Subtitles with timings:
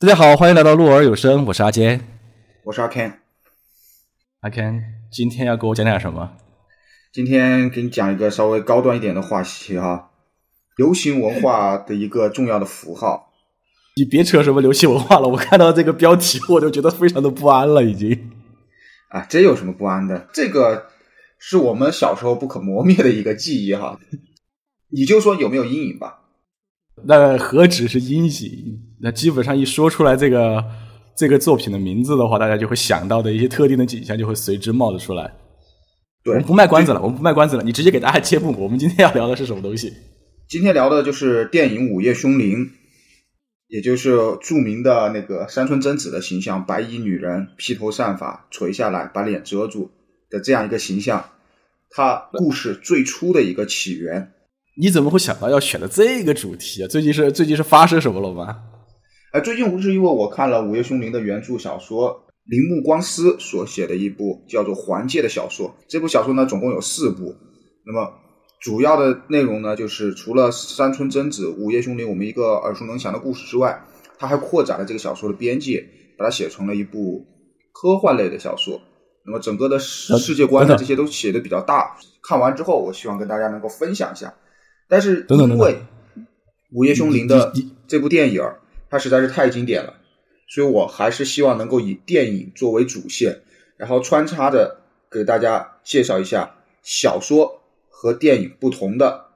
[0.00, 2.00] 大家好，欢迎来到鹿儿有声，我是阿坚，
[2.62, 3.14] 我是阿 Ken。
[4.42, 6.36] 阿 Ken，今天要给我讲点什么？
[7.12, 10.12] 今天给你讲一个稍微高端一点的话题哈，
[10.76, 13.32] 流行文化的一个重要的符号。
[13.96, 18.30] 你别扯什么流行文化了，我看到这个标题我就觉得非常的不安了，已经。
[19.08, 20.28] 啊，这有什么不安的？
[20.32, 20.86] 这个
[21.40, 23.98] 是我们小时候不可磨灭的一个记忆哈。
[24.90, 26.20] 你就说有没有阴影吧？
[27.02, 28.84] 那何止是阴影？
[29.00, 30.64] 那基本上一说出来这个
[31.16, 35.32] 这个作品的名字的话，大家就会想到的一些特定的景象就会随之冒了出来。
[36.24, 38.54] 对，我们不卖关子了，我们不卖关子了，你直接给大家揭幕。
[38.58, 39.92] 我们今天要聊的是什么东西？
[40.48, 42.66] 今天聊的就是电影《午夜凶铃》，
[43.68, 49.90] 也就是著名的那个山村贞子的形象，白衣女人，披头散发，垂下来把脸遮住
[50.30, 51.24] 的这样一个形象，
[51.90, 54.32] 它故事最初的一个起源。
[54.80, 56.88] 你怎么会想到要选的这个主题啊？
[56.88, 58.56] 最近是最近是发生什么了吗？
[59.30, 65.76] 哎，最近不是因为我看了《午夜凶铃》的原著小说，铃木光司所写的一部叫做《环界》的小说。
[65.86, 67.36] 这部小说呢，总共有四部。
[67.84, 68.10] 那么
[68.58, 73.78] 主要的内容呢，就是除了山村贞子、午夜凶铃我们一个耳熟能详的故事之外，
[74.18, 77.26] 它还扩展了这个小说的边界，把它写成了一部
[77.72, 78.80] 科幻类的小说。
[79.26, 81.98] 那么整个的世界观呢，这些都写的比较大。
[82.22, 84.32] 看完之后，我希望跟大家能够分享一下。
[84.88, 85.74] 但是因为
[86.74, 87.52] 《午夜凶铃》的
[87.86, 88.42] 这部电影
[88.90, 89.94] 它实在是太经典了，
[90.48, 93.42] 所以我还是希望能够以电影作为主线，
[93.76, 94.80] 然后穿插着
[95.10, 99.26] 给大家介绍一下小说和电影不同的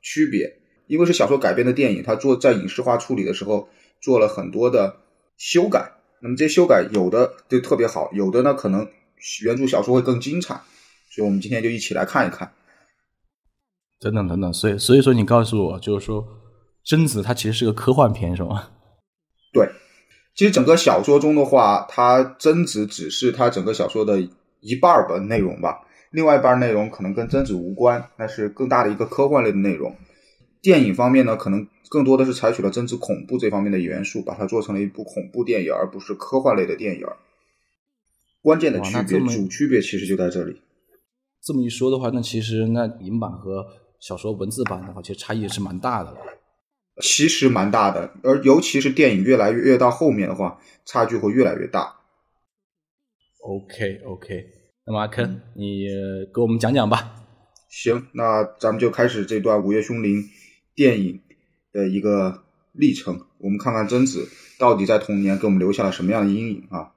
[0.00, 0.58] 区别。
[0.86, 3.68] 因为是小说改编的电影，它做在影视化处理的时候
[4.02, 4.96] 做了很多的
[5.38, 5.92] 修改。
[6.20, 8.86] 那么这些修改有的就特别好，有的呢可能
[9.42, 10.60] 原著小说会更精彩。
[11.10, 12.52] 所以我们今天就一起来看一看。
[14.00, 16.26] 等等等等，所以所以说你告诉我，就是说
[16.84, 18.70] 贞子它其实是个科幻片，是吗？
[20.34, 24.20] 其实整个小说中的话，它贞子只是它整个小说的
[24.60, 29.94] 一半儿的内容吧，另外一半内容可能跟贞子无关，那是更大的一个科幻类的内容。
[30.60, 37.06] 电影方面呢，可能更多的是采取了贞子恐怖这方面的元素，把它做成了一部恐怖电影，而不是科幻类的电影。
[38.42, 40.60] 关键的区别，主区别其实就在这里。
[41.42, 43.66] 这么一说的话，那其实那影版和
[44.00, 46.18] 小说文字版的话，其实差异也是蛮大的了。
[47.02, 51.96] 其实蛮大的，而尤其是电影越来越越到后面的话，差距会越来越大。
[53.42, 54.46] OK OK，
[54.86, 55.86] 那么阿坑，你
[56.34, 57.16] 给我们讲讲吧。
[57.68, 60.22] 行，那咱们就开始这段《午夜凶铃》
[60.74, 61.20] 电影
[61.72, 64.28] 的一个历程，我们看看贞子
[64.58, 66.92] 到底在童年给我们留下了什么样的阴影啊？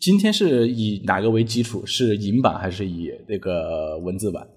[0.00, 1.84] 今天是以哪个为基础？
[1.84, 4.48] 是影版还是以那个文字版？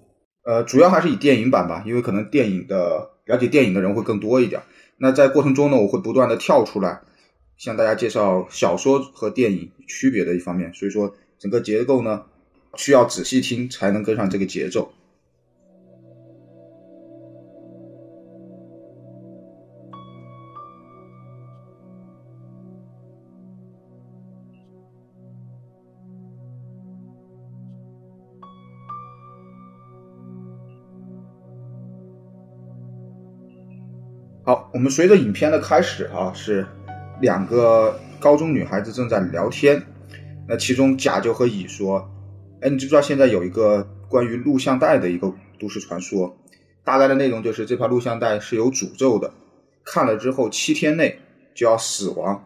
[0.44, 4.62] 呃，主要还是以电影版吧，因为可能电影的了解电影的人会更多一点。
[4.96, 7.02] 那在过程中呢，我会不断的跳出来，
[7.56, 10.72] 向大家介绍小说和电影区别的一方面。
[10.74, 12.24] 所以说，整个结构呢，
[12.76, 14.92] 需要仔细听才能跟上这个节奏。
[34.48, 36.66] 好，我们随着影片的开始啊，是
[37.20, 39.82] 两个高中女孩子正在聊天。
[40.48, 42.10] 那其中甲就和乙说
[42.62, 46.34] ：“哎，你知不知道现在有一个关于录像带的一个都市传说？
[46.82, 49.30] 大概的内容就是这盘录像带是有诅咒的，
[49.84, 51.18] 看了之后七天内
[51.54, 52.42] 就要死亡。”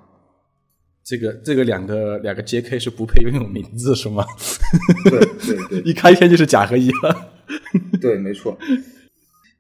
[1.07, 2.81] 这个这个两个两个 J.K.
[2.81, 4.27] 是不配拥有名字是吗？
[5.05, 7.31] 对对对， 一开篇就是甲和乙了。
[8.01, 8.59] 对，没错。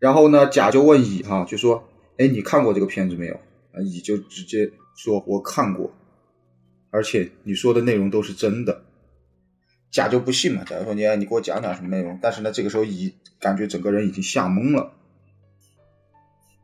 [0.00, 1.88] 然后呢，甲就问乙哈，就说。
[2.18, 3.34] 哎，你看过这个片子没有？
[3.72, 5.92] 啊，乙就直接说我看过，
[6.90, 8.84] 而且你说的内容都是真的。
[9.90, 12.18] 甲就不信嘛，甲说你你给我讲讲什么内容？
[12.22, 14.92] 但是呢，这个时候乙感觉整个人已经吓懵了。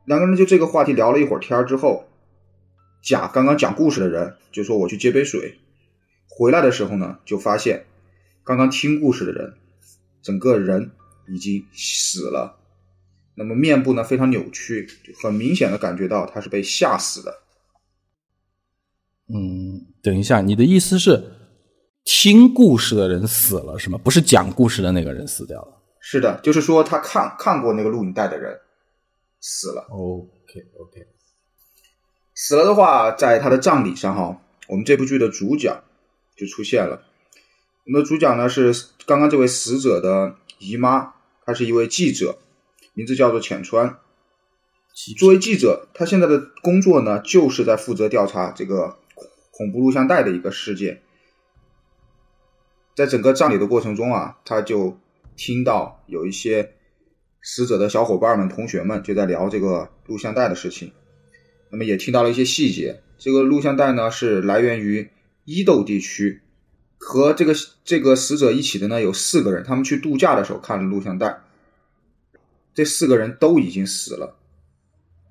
[0.04, 2.08] 两个人就这个话题聊了一会儿天之后，
[3.02, 5.58] 甲刚刚讲故事的人就说我去接杯水，
[6.28, 7.84] 回来的时候呢，就发现
[8.44, 9.54] 刚刚听故事的人
[10.22, 10.90] 整个人
[11.26, 12.57] 已经死了。
[13.38, 14.88] 那么面部呢非常扭曲，
[15.22, 17.32] 很明显的感觉到他是被吓死的。
[19.32, 21.22] 嗯，等一下，你的意思是
[22.04, 23.96] 听故事的人死了是吗？
[24.02, 25.80] 不是讲故事的那个人死掉了？
[26.00, 28.58] 是的，就是说他看看过那个录影带的人
[29.40, 29.86] 死了。
[29.90, 31.06] OK OK，
[32.34, 35.80] 死了的话，在他的葬礼上哈，我们这部剧的主角
[36.36, 37.02] 就出现了。
[37.86, 38.74] 我们的主角呢是
[39.06, 41.14] 刚刚这位死者的姨妈，
[41.46, 42.38] 她是一位记者。
[42.98, 44.00] 名字叫做浅川，
[45.16, 51.00] 作为记者，他现在的工作呢，就是在负责调查这个恐恐怖录像带的一个事件。
[52.96, 54.98] 在整个葬礼的过程中啊，他就
[55.36, 56.74] 听到有一些
[57.40, 60.90] 死者的小伙伴们、同学们就在聊这个录像带的事情。
[61.70, 63.00] 那么也听到了一些细节。
[63.16, 65.08] 这个录像带呢，是来源于
[65.44, 66.42] 伊豆地区，
[66.98, 67.54] 和这个
[67.84, 71.42] 这个死者一起的呢有四个人，他们去度假的时候看了录像带。
[72.78, 74.38] 这四个人都已经死了。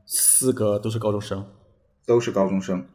[0.05, 1.49] 四个都是高中生，
[2.05, 2.85] 都是高中生。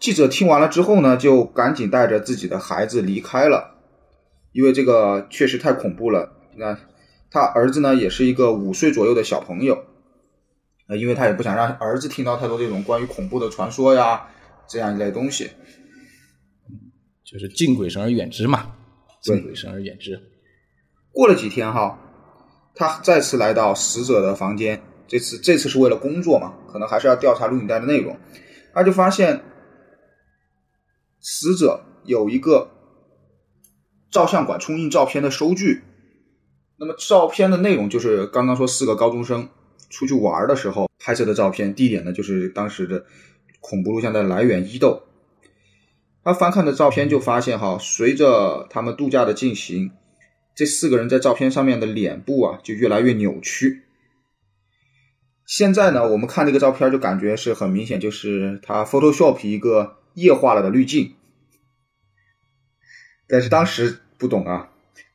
[0.00, 3.76] 记者听完了之后呢，就赶紧带着自己的孩子离开了，
[4.52, 6.32] 因为这个确实太恐怖了。
[6.56, 6.78] 那
[7.30, 9.84] 他儿子呢，也是一个五岁左右的小朋友，
[10.88, 14.26] 呃，因为他也不想让儿子听到太多这种关于恐怖的传说呀，
[14.66, 15.50] 这样一类东西。
[17.24, 18.74] 就是敬鬼神而远之嘛，
[19.20, 20.18] 敬鬼神而远之。
[21.12, 21.98] 过了几天哈，
[22.74, 24.82] 他再次来到死者的房间。
[25.06, 28.16] 这次这次是为了工作嘛，可能还是要调查录影带的内容。
[28.72, 29.42] 他就发现
[31.20, 32.70] 死者有一个
[34.10, 35.82] 照相馆冲印照片的收据，
[36.76, 39.48] 那么照片的内容就是刚刚说四个高中生
[39.88, 43.04] 出去玩的时候拍摄的照片，地点呢就是当时的
[43.58, 45.02] 恐怖录像带来源伊豆。
[46.22, 49.90] 他翻看的照片就发现哈，随着他们度假的进行，
[50.60, 53.84] 这四个人在照片上面的脸部啊就越来越扭曲。
[55.46, 61.14] 现在呢，我们看这个照片就感觉是很明显，就是他 Photoshop 一个液化了的滤镜。
[63.26, 64.68] 但是当时不懂啊，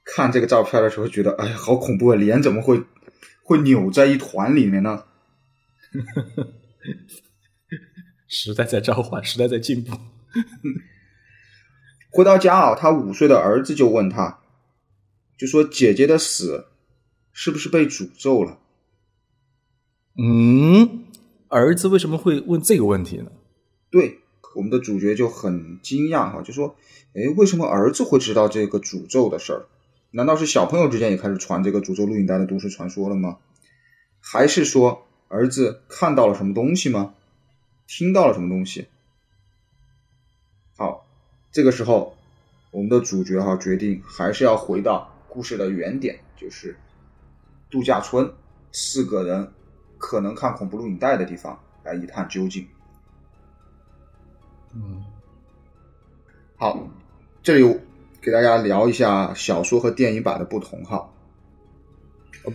[0.04, 2.16] 看这个照片的时候觉得，哎呀，好恐怖啊！
[2.16, 2.82] 脸怎么会
[3.44, 5.04] 会扭在一团里面呢？
[8.28, 9.96] 时代在召唤，时代在进步。
[12.10, 14.40] 回到家啊，他五岁的儿子就问他，
[15.38, 16.66] 就说姐姐的死
[17.32, 18.60] 是不是被诅咒了？
[20.18, 21.06] 嗯，
[21.50, 23.32] 儿子为什么会问这个问题呢？
[23.90, 24.20] 对，
[24.56, 26.78] 我们的主角就很惊讶哈，就说
[27.14, 29.66] ：“哎，为什么儿子会知道这个诅咒的事儿？
[30.12, 33.40] 难道是小朋友之间也开始传这个诅咒录影带的都市传说了吗？
[34.22, 37.14] 还是说儿子看到了什么东西吗？
[37.88, 38.88] 听到了什么东西？”
[40.78, 41.06] 好，
[41.52, 42.16] 这个时候
[42.72, 46.74] 我们的主角哈决定还是要回到故事的原点，就是
[47.70, 48.32] 度假村，
[48.72, 49.52] 四个人。
[49.98, 52.68] 可能看恐怖录影带的地方来一探究竟。
[54.74, 55.04] 嗯，
[56.58, 56.88] 好，
[57.42, 57.80] 这里
[58.22, 61.10] 给大家聊一下小说和电影版的不同哈。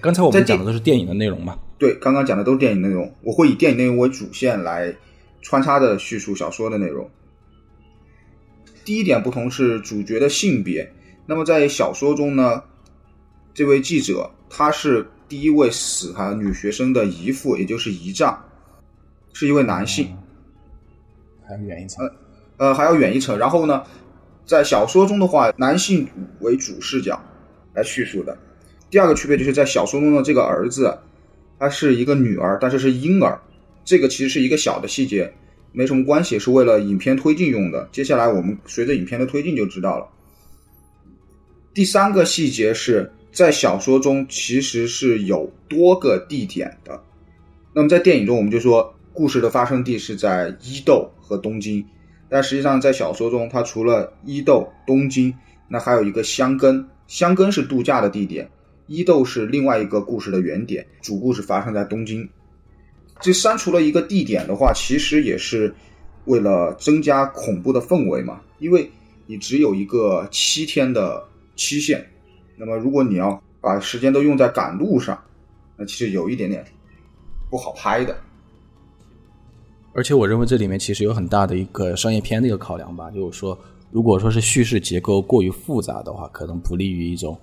[0.00, 1.58] 刚才我们讲的都是电影的内容嘛？
[1.78, 4.94] 对，刚刚讲的都是电影内容，我会以电影内容为主线来
[5.40, 7.10] 穿插的叙述小说的内容。
[8.84, 10.92] 第一点不同是主角的性别，
[11.26, 12.62] 那么在小说中呢，
[13.55, 15.06] 这位记者他是。
[15.31, 18.37] 第一位死哈女学生的姨父，也就是姨丈，
[19.32, 20.12] 是一位男性。
[21.47, 22.11] 还要远一层。
[22.56, 23.38] 呃，还要远一层。
[23.38, 23.85] 然后呢，
[24.44, 26.05] 在小说中的话，男性
[26.41, 27.17] 为主视角
[27.75, 28.37] 来叙述的。
[28.91, 30.99] 第二个区别就是在小说中的这个儿子，
[31.61, 33.41] 他是一个女儿，但是是婴儿。
[33.85, 35.32] 这个其实是一个小的细节，
[35.70, 37.88] 没什么关系，是为了影片推进用的。
[37.93, 40.08] 接下来我们随着影片的推进就知道了。
[41.73, 43.08] 第三个细节是。
[43.32, 47.00] 在小说中其实是有多个地点的，
[47.72, 51.84] 那么在电影中我们就说故事的发生地是在伊豆和东京，
[52.28, 55.32] 但实际上在小说中它除了伊豆、东京，
[55.68, 58.50] 那还有一个箱根，箱根是度假的地点，
[58.88, 62.28] 伊豆是另外一个故事的原点，主故事发生在东京。
[63.20, 65.72] 这删除了一个地点的话，其实也是
[66.25, 68.90] 为了增加恐怖的氛围嘛，因为
[69.26, 71.22] 你只有一个七天的
[71.54, 72.04] 期限。
[72.61, 75.19] 那么，如果你要把时间都用在赶路上，
[75.79, 76.62] 那其实有一点点
[77.49, 78.14] 不好拍的。
[79.95, 83.59] 而且，我认为这里面其实有很大的一个商业片的一个考量吧，就是说，
[83.90, 87.35] 如果说是叙事结构过于复杂的话，可能不利于一种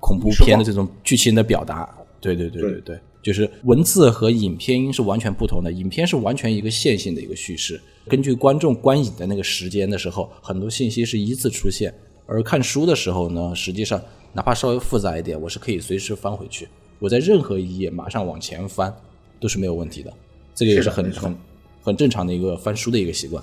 [0.00, 1.88] 恐怖片的这种剧情的表达。
[2.20, 11.94] 对对对对对，就是文字和影片是完全不同的，影片是完全一个线性的一个叙事，根据观众观影的那个时间的时候，很多信息是依次出现。
[12.28, 14.02] 而看书的时候呢，实际上。
[14.36, 16.68] 哪怕稍微复杂一点，我是可以随时翻回去。
[16.98, 18.94] 我在任何一页马上往前翻
[19.40, 20.12] 都是没有问题的。
[20.54, 21.34] 这个也是很很
[21.82, 23.42] 很正常的一个翻书的一个习惯。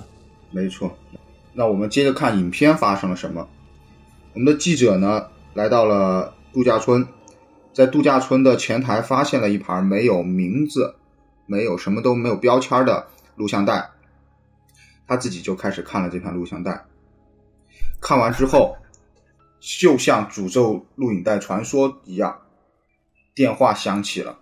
[0.51, 0.95] 没错。
[1.51, 3.49] 那我们接着看影片发生了什么。
[4.35, 7.07] 我们的记者呢来到了度假村，
[7.73, 10.93] 在度假村的前台发现了一盘没有名字、
[11.47, 13.89] 没有什么都没有标签的录像带。
[15.07, 16.85] 他自己就开始看了这盘录像带。
[17.99, 18.77] 看完之后。
[19.63, 22.41] 就像诅咒录影带传说一样，
[23.33, 24.37] 电话响起了。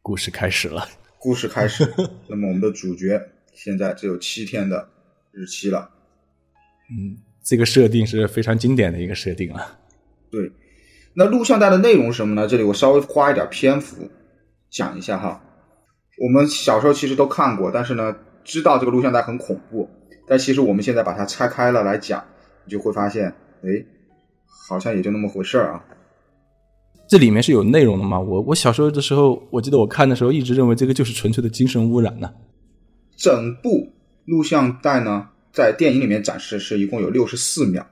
[0.00, 0.88] 故事开始了。
[1.18, 1.84] 故事开始，
[2.26, 3.20] 那么我们的主角
[3.52, 4.88] 现在只有七天的
[5.30, 5.90] 日期了。
[6.90, 9.78] 嗯，这个设定是非常经典的一个设定了。
[10.30, 10.50] 对，
[11.12, 12.48] 那录像带的内容是什么呢？
[12.48, 14.10] 这里我稍微花一点篇幅
[14.70, 15.44] 讲一下哈。
[16.16, 19.90] 我们小时候其实都看过，但是呢，知道这个录像带很恐怖。
[20.26, 22.24] 但其实我们现在把它拆开了来讲，
[22.64, 23.28] 你就会发现，
[23.62, 23.84] 哎，
[24.68, 25.84] 好像也就那么回事儿啊。
[27.06, 28.18] 这里面是有内容的吗？
[28.18, 32.32] 我我小时候的时候，我记得我看的时候，一直认为这个就是纯粹的精神污染呢。
[33.16, 33.92] 整部
[34.24, 37.86] 录像带呢，在电影里面展示是一共有六十四秒。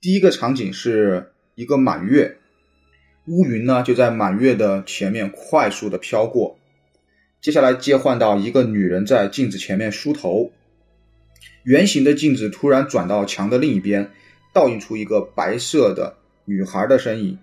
[0.00, 2.36] 第一个场景是一个满月，
[3.26, 6.58] 乌云呢就在满月的前面快速的飘过。
[7.40, 10.52] 接下来切换到一个女人在镜子前面梳头，
[11.64, 14.10] 圆形的镜子突然转到墙的另一边，
[14.52, 17.38] 倒映出一个白色的女孩的身影。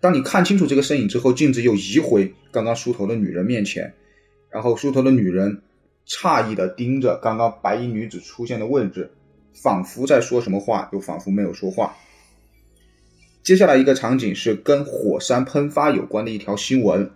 [0.00, 3.94] 当你看清楚这个身影之后，镜子又移回刚刚梳头的女人面前，
[4.50, 5.62] 然后梳头的女人
[6.06, 9.10] 诧异的盯着刚刚白衣女子出现的位置，
[9.54, 11.96] 仿佛在说什么话，又仿佛没有说话。
[13.42, 17.10] 接下来一个场景是跟火山喷发有关的一条新闻，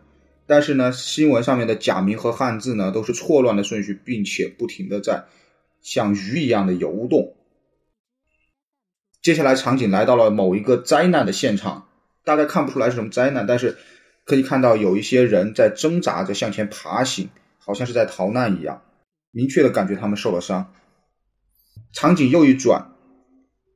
[0.47, 5.25] 但是呢，新闻上面的假名和汉字呢都是错乱的顺序，并且不停的在
[5.83, 7.37] 像鱼一样的游动。
[9.23, 11.87] 接下来场景来到了某一个灾难的现场。
[12.25, 13.77] 大概看不出来是什么灾难，但是
[14.25, 18.83] 可以看到有一些人在挣扎着向前爬行，好像是在逃难一样。
[19.33, 20.73] 明确的感觉他们受了伤。
[21.93, 22.93] 场景又一转，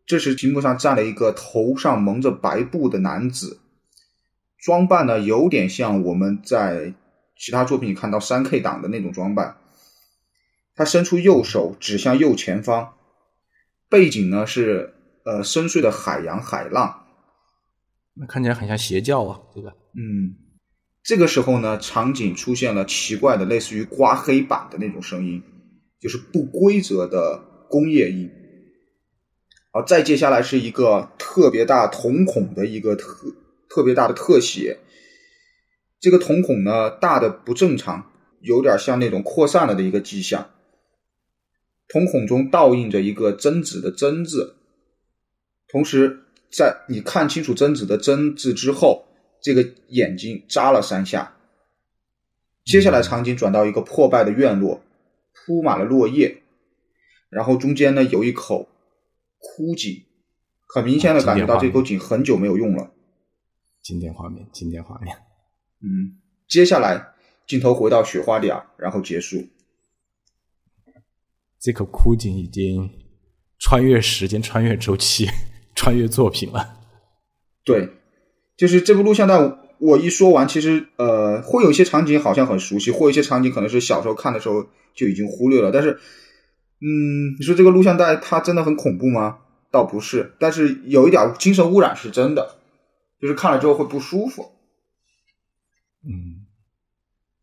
[0.06, 3.58] 这时屏幕上站了一个头上蒙着白布的男子，
[4.58, 6.94] 装扮呢有点像我们在
[7.36, 9.56] 其他作品里看到三 K 党的那种装扮。
[10.76, 12.94] 他伸出右手指向右前方，
[13.88, 14.94] 背景呢是
[15.26, 17.04] 呃深邃的海洋海浪。
[18.14, 19.72] 那看起来很像邪教啊，对吧。
[19.92, 20.36] 嗯，
[21.02, 25.42] 这个时候呢，场景出现了奇怪的，类似于刮黑板的那种声音，
[26.00, 28.30] 就是不规则的工业音。
[29.72, 33.34] 好，再接下来是一个特别大瞳孔的一个特
[33.68, 34.78] 特别大的特写，
[36.00, 40.48] 这个瞳孔呢大的不正常，有点像那种扩散了的一个迹象。
[41.88, 44.55] 瞳孔中倒映着一个贞子的贞字，
[45.76, 46.22] 同时。
[46.48, 49.04] 在你看清楚贞子的贞字之后，
[49.42, 51.36] 这个眼睛眨了三下。
[52.64, 54.80] 接下来场景转到一个破败的院落，
[55.34, 56.44] 铺满了落叶，
[57.28, 58.68] 然后中间呢有一口
[59.38, 60.04] 枯井，
[60.68, 62.92] 很明显的感觉到这口井很久没有用了。
[63.82, 65.14] 经典画面，经典画面。
[65.82, 66.16] 嗯，
[66.48, 67.14] 接下来
[67.46, 69.44] 镜头回到雪花点然后结束。
[71.58, 72.88] 这口枯井已经
[73.58, 75.26] 穿越时间，穿越周期。
[75.76, 76.74] 穿越作品了，
[77.64, 77.90] 对，
[78.56, 79.58] 就是这部录像带。
[79.78, 85.70] 我一说完，其实呃，会有一些场景好像很熟悉，或一些场景可能是小时候看的时候就已经忽略了。
[85.70, 85.98] 但是，
[86.80, 89.36] 嗯，你说这个录像带它真的很恐怖吗？
[89.70, 92.56] 倒不是，但是有一点精神污染是真的，
[93.20, 94.50] 就是看了之后会不舒服。
[96.02, 96.46] 嗯，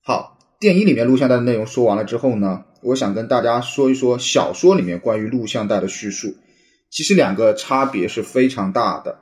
[0.02, 6.36] 好，电影里面录像带的内容说完了之后呢，我想跟大家说一说小说里面关于录像带的叙述。
[6.94, 9.18] 其实两个差别是非常大的。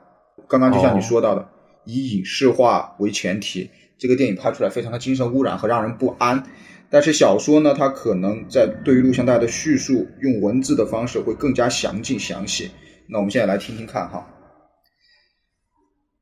[0.46, 1.48] 刚刚就像你说到的，
[1.86, 6.44] 以影视化为前提，这个电影拍出来非常的精神污染和让人不安。
[6.90, 12.70] 但是小说呢，它可能在对于录像带的叙述，用文字的方式会更加详尽详细。
[13.08, 14.28] 那我们现在来听听看哈。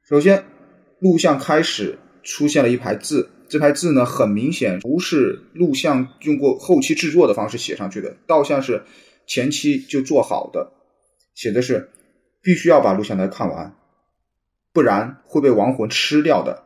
[0.09, 0.45] 首先，
[1.01, 8.85] 录像开始出现了一排字，这排字呢，很明显不是录像用过后期制作的方式写上去的，倒像是
[9.27, 10.75] 前期就做好的。
[11.41, 11.89] 写的是，
[12.43, 13.75] 必须要把录像带看完，
[14.75, 16.65] 不然会被亡魂吃掉的。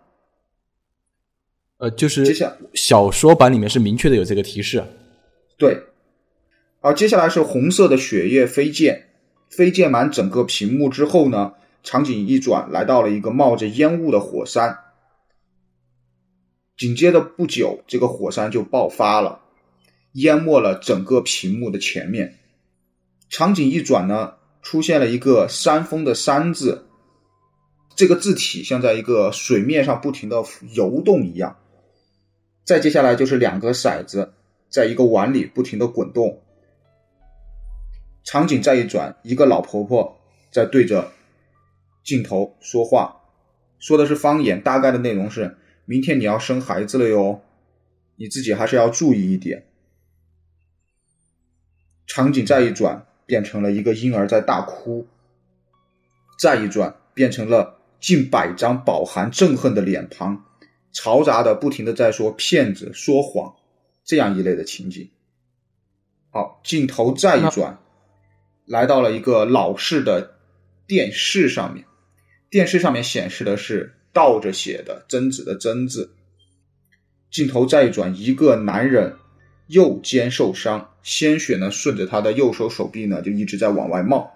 [1.77, 4.83] 呃，就是接下小说版里面是明确的有这个提示。
[5.57, 5.81] 对，
[6.81, 9.05] 而接下来是红色的血液飞溅，
[9.49, 11.55] 飞溅满整个屏幕之后呢，
[11.85, 14.81] 场景一转，来到了一个冒着烟雾的火山。
[16.77, 19.43] 紧接着不久，这个火山就爆发了，
[20.15, 22.41] 淹没了整个屏幕的前面。
[23.29, 24.35] 场景一转呢。
[24.65, 26.87] 出现了一个山峰的“山”字，
[27.95, 30.43] 这个字体像在一个水面上不停的
[30.73, 31.59] 游动一样。
[32.65, 34.33] 再接下来就是两个骰子
[34.71, 36.41] 在一个碗里不停的滚动。
[38.25, 40.19] 场景再一转，一个老婆婆
[40.51, 41.13] 在对着
[42.03, 43.21] 镜头说话，
[43.79, 47.43] 说的是方言，大概的内容是：明天你要生孩子了哟，
[48.17, 49.67] 你自己还是要注意一点。
[52.07, 53.07] 场景再一转。
[53.27, 55.07] 变成了一个婴儿在大哭，
[56.39, 60.45] 再一转变成了近百张饱含憎恨的脸庞，
[60.93, 63.57] 嘈杂的不停的在说骗子、说谎
[64.05, 65.11] 这样一类的情景。
[66.31, 67.79] 好，镜头再一转，
[68.67, 70.37] 来到了一个老式的
[70.87, 71.85] 电视上面，
[72.51, 76.15] 电视上面显示的是倒着写的“贞子”的“贞”字。
[77.31, 79.17] 镜头再一转，一个男人
[79.67, 84.33] 右肩受伤，鲜血呢顺着他的右手手臂呢就一直在往外冒。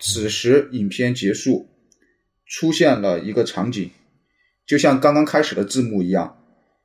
[0.00, 1.68] 此时，影片结束，
[2.46, 3.90] 出现了一个场景，
[4.66, 6.36] 就像刚刚开始的字幕一样，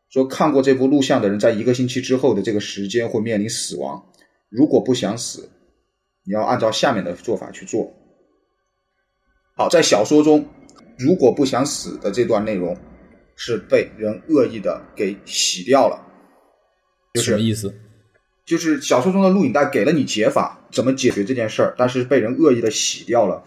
[0.10, 4.04] 说看过这部录像的人，在一个星期之后的这个时间会面临死亡。
[4.48, 5.50] 如果不想死，
[6.24, 7.92] 你要按照下面的做法去做。
[9.56, 10.46] 好，在小说中，
[10.98, 12.78] 如果不想死的这段内容
[13.36, 16.00] 是被人恶意的给洗掉了，
[17.16, 17.74] 就是什么意思？
[18.50, 23.44] 就是小说中的录影带给了你解法，怎么解决这件事儿，但是被人恶意的洗掉了。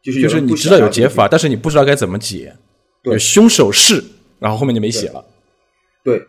[0.00, 2.54] 就是就是你知道有解法，但是你不知道该怎么解。
[3.02, 4.04] 对，凶手是，
[4.38, 5.24] 然后后面就没写了。
[6.04, 6.24] 对，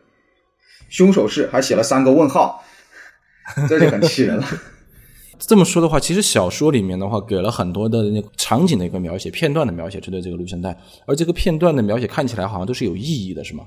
[0.89, 2.63] 凶手是还写了三个问号，
[3.69, 4.47] 这就很气人了。
[5.37, 13.63] 这么说的话，其实小说里面的话，给了很多的那个场景的一个描写、片段的描写，针对这个录像带，而这个片段的描写看起来好像都是有意义的，是吗？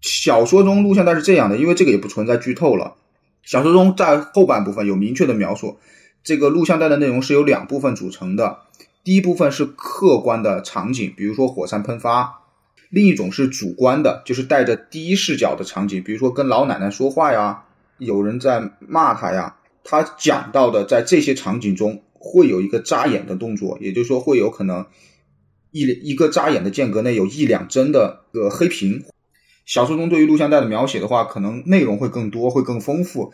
[0.00, 2.94] 小说中录像带是这样的，因为这个也不存在剧透了。
[3.42, 5.78] 小说中在后半部分有明确的描述，
[6.22, 8.58] 这个录像带的内容是由两部分组成的。
[9.04, 12.42] 第一部分是客观的场景，比如说火山喷发；
[12.90, 17.64] 另一种是主观的，就是带着第一视角的场景，比如说跟老奶奶说话呀，
[17.96, 19.56] 有人在骂他呀。
[19.82, 24.84] 他讲到的，在这些场景中会有一个眨眼的动作，也就是说会有可能
[25.70, 29.04] 一一个眨眼的间隔内有一两帧的个黑屏。
[29.68, 33.30] 小说中对于录像带的描写的话，可能内容会更多，会更丰富，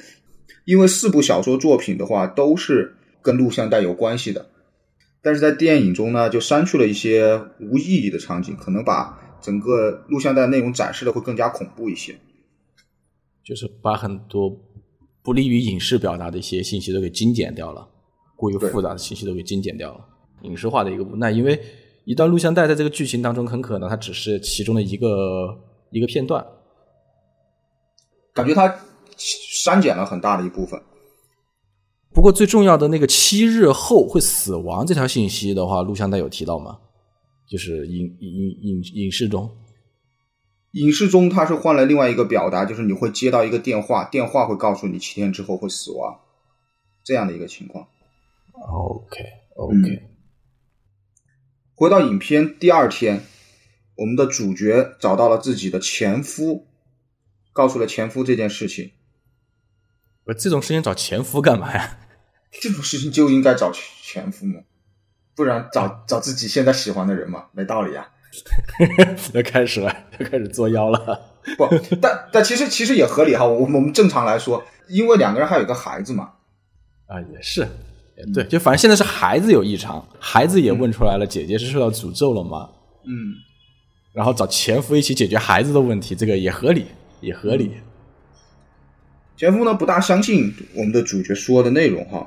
[0.64, 4.50] 因为四部小说作品的话都是跟录像带有关系的。
[5.22, 12.16] 但是在电影中呢，就删去了一些无意义的场景，可能把整个录像带内容展示的会更加恐怖一些，
[13.44, 14.50] 就是把很多
[15.22, 17.86] 不利于影视表达的一些信息都给精简掉了，
[18.34, 20.00] 过于复杂的信息都给精简掉了，
[20.42, 21.30] 影视化的一个无奈。
[21.30, 21.60] 因为
[22.04, 25.06] 一段录像带在这个剧情当中，很可能它只是其中的一个。
[25.94, 26.44] 一个片段，
[28.34, 28.80] 感觉他
[29.16, 30.82] 删减了很大的一部分。
[32.12, 36.78] 不过最重要的那个七日后会死亡这条信息的话，录像带有提到吗？
[37.48, 39.48] 就是影影影影视中，
[40.72, 46.18] 影视中它是换了另外一个表达，就是你会接到一个电话，电话会告诉你七天之后会死亡
[47.04, 47.86] 这样的一个情况。
[48.52, 50.02] OK OK，
[51.76, 53.22] 回到影片第二天。
[53.96, 56.66] 我们的主角找到了自己的前夫，
[57.52, 58.92] 告诉了前夫这件事情。
[60.24, 61.98] 不，这种事情找前夫干嘛呀？
[62.60, 64.60] 这种事情就应该找前夫嘛，
[65.34, 68.08] 不然找找自己现在喜欢的人嘛，没道理啊。
[69.32, 71.20] 要开始了，要开始作妖了。
[71.56, 71.68] 不，
[72.00, 73.44] 但但其实其实也合理哈。
[73.44, 76.32] 我我们正常来说，因为两个人还有个孩子嘛。
[77.06, 77.68] 啊，也是，
[78.32, 82.70] 对，就反正现在是孩子有异常，孩子也问出来了，姐姐是受到诅咒了吗？
[83.04, 83.34] 嗯。
[84.14, 86.86] 然后找前夫一起解决孩子的问题，这个也合理，
[87.20, 87.72] 也合理。
[89.36, 92.24] 前夫呢不大相信我们的主角说的内容哈，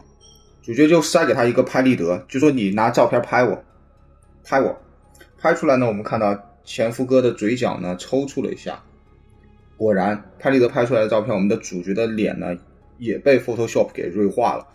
[0.62, 3.64] 主角就塞给他一个拍立得，就说你拿照片拍我，
[4.44, 4.78] 拍我，
[5.40, 8.84] 拍出来呢，我们看到前夫哥的嘴角呢抽搐了一下，
[9.78, 12.48] 果然拍立得拍出来的照片，我们的主角的脸呢
[12.98, 14.68] 也被 Photoshop 给锐化了，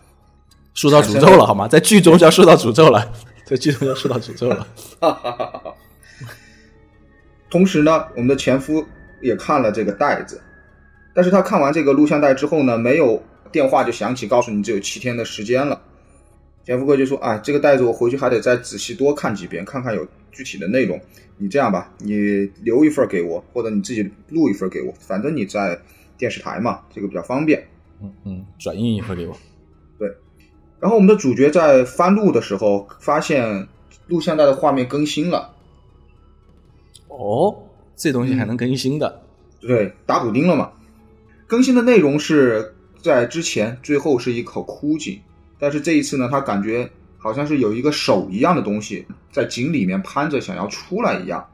[0.73, 1.67] 受到诅咒了好吗？
[1.67, 3.13] 在剧中就要受到诅咒了，
[3.45, 4.67] 在剧中要受到诅咒了。
[7.53, 8.83] 同时呢，我们的前夫
[9.21, 10.41] 也看了这个袋子，
[11.13, 15.79] 但是他看完这个录像带之后呢，没有电话就响起，告诉你只有七天的时间了。
[16.63, 20.99] 前夫哥就说：“啊，这个袋子我回去还得再仔细多看几遍，看看有具体的内容。
[21.37, 25.79] 你这样吧，你留一份给我，或者你自己录一份给我，反正你在
[26.17, 27.63] 电视台嘛，这个比较方便。
[28.01, 29.37] 嗯嗯，转印一份给我。
[29.99, 30.11] 对。
[30.79, 33.67] 然后我们的主角在翻录的时候，发现
[34.07, 35.52] 录像带的画面更新了。”
[37.17, 37.55] 哦，
[37.95, 39.21] 这东西还能更新的？
[39.61, 40.71] 对，打补丁了嘛？
[41.45, 45.19] 更新的内容是在之前最后是一口枯井，
[45.59, 51.45] 但是这一次呢，他感觉好像是有一个手一样的东西在井里面攀着，想要出来一样。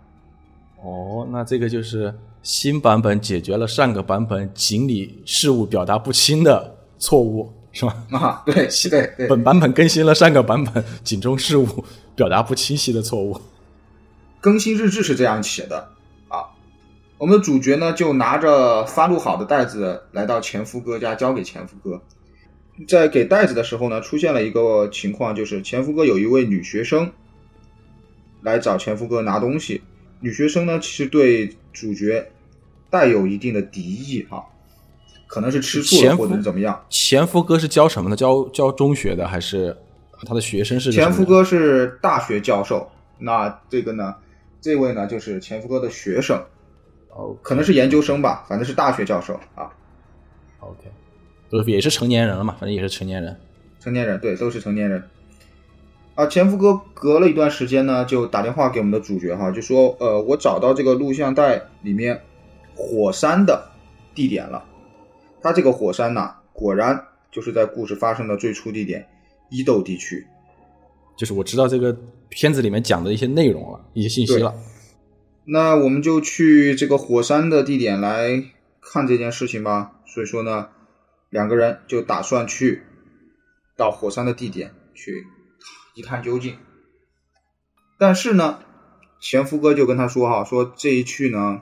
[0.81, 7.93] 哦，那这个就是新版本解决了上个版本井里事物表达不清的错误，是吗？
[8.11, 9.27] 啊，对，对对。
[9.29, 11.67] 本版本更新了上个版本井中事物
[12.15, 13.39] 表达不清晰的错误。
[14.41, 15.89] 更新日志是这样写的
[16.27, 16.45] 啊，
[17.17, 22.01] 我们的主角呢就拿着发录好的袋子来到前夫哥家，交给前夫哥。
[22.87, 27.11] 在给袋子的时候呢，出现了一个情况，就是前夫哥有一位女学生
[28.41, 29.81] 来找前夫哥拿东西，
[30.21, 32.31] 女学生呢，其实对主角
[32.89, 34.45] 带有一定的敌意哈，
[35.27, 36.81] 可能是吃醋了或者是怎么样。
[36.89, 38.15] 前夫哥是教什么的？
[38.15, 39.75] 教教中学的还是
[40.25, 40.89] 他的学生是？
[40.89, 44.15] 前夫哥是大学教授，那这个呢，
[44.61, 46.43] 这位呢就是前夫哥的学生，
[47.09, 49.71] 哦，可能是研究生吧，反正是大学教授啊。
[50.59, 50.91] OK，
[51.49, 53.35] 都也是成年人了嘛，反正也是成年人。
[53.79, 55.01] 成年人对，都是成年人。
[56.15, 62.21] 啊，前夫哥隔了一段时间呢，就打电话给我们的主角哈，就说，呃，我找到这个录像带里面
[62.75, 63.69] 火山的
[64.13, 64.65] 地点了。
[65.41, 69.07] 他这个火山呢，果然就是在故事发生的最初地点
[69.49, 70.27] 伊豆地区。
[71.15, 71.97] 就是我知道这个
[72.29, 74.53] 片子里面讲的一些内容了，一些信息了。
[75.45, 78.43] 那我们就去这个火山的地点来
[78.81, 79.93] 看这件事情吧。
[80.05, 80.69] 所以说呢，
[81.29, 82.83] 两个人就打算去
[83.75, 85.25] 到火山的地点去。
[85.95, 86.55] 一探究竟，
[87.97, 88.59] 但是呢，
[89.19, 91.59] 前夫哥就跟他说：“哈，说这一去呢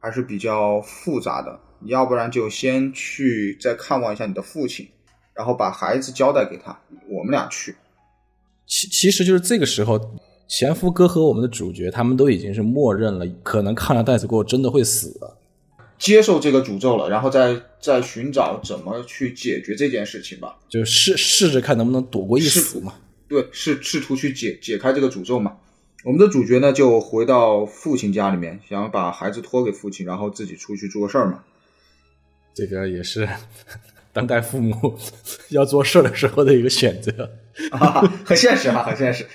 [0.00, 4.88] 还是比较复杂的，要不然就先去再看望一下你的父亲，
[5.34, 7.74] 然后把孩子交代给他，我们俩去。”
[8.66, 10.00] 其其实就是这个时候，
[10.48, 15.38] 前夫哥和我们的主角他们都已经是默认了，可能看了袋子过后真的会死了，
[15.98, 22.94] 接受这个诅咒了，然后再再寻找怎么去解决这件事情吧，就试试着看能不能躲过一死嘛。
[23.28, 25.56] 对，试试图去解解开这个诅咒嘛？
[26.04, 31.42] 我们的主角呢，就回到父亲家里面，想要把孩子托给父亲，然后自己出去做事儿嘛。
[32.54, 33.26] 这个也是
[34.12, 34.98] 当代父母
[35.50, 37.30] 要做事儿的时候的一个选择，
[38.24, 39.26] 很现实啊，很现实，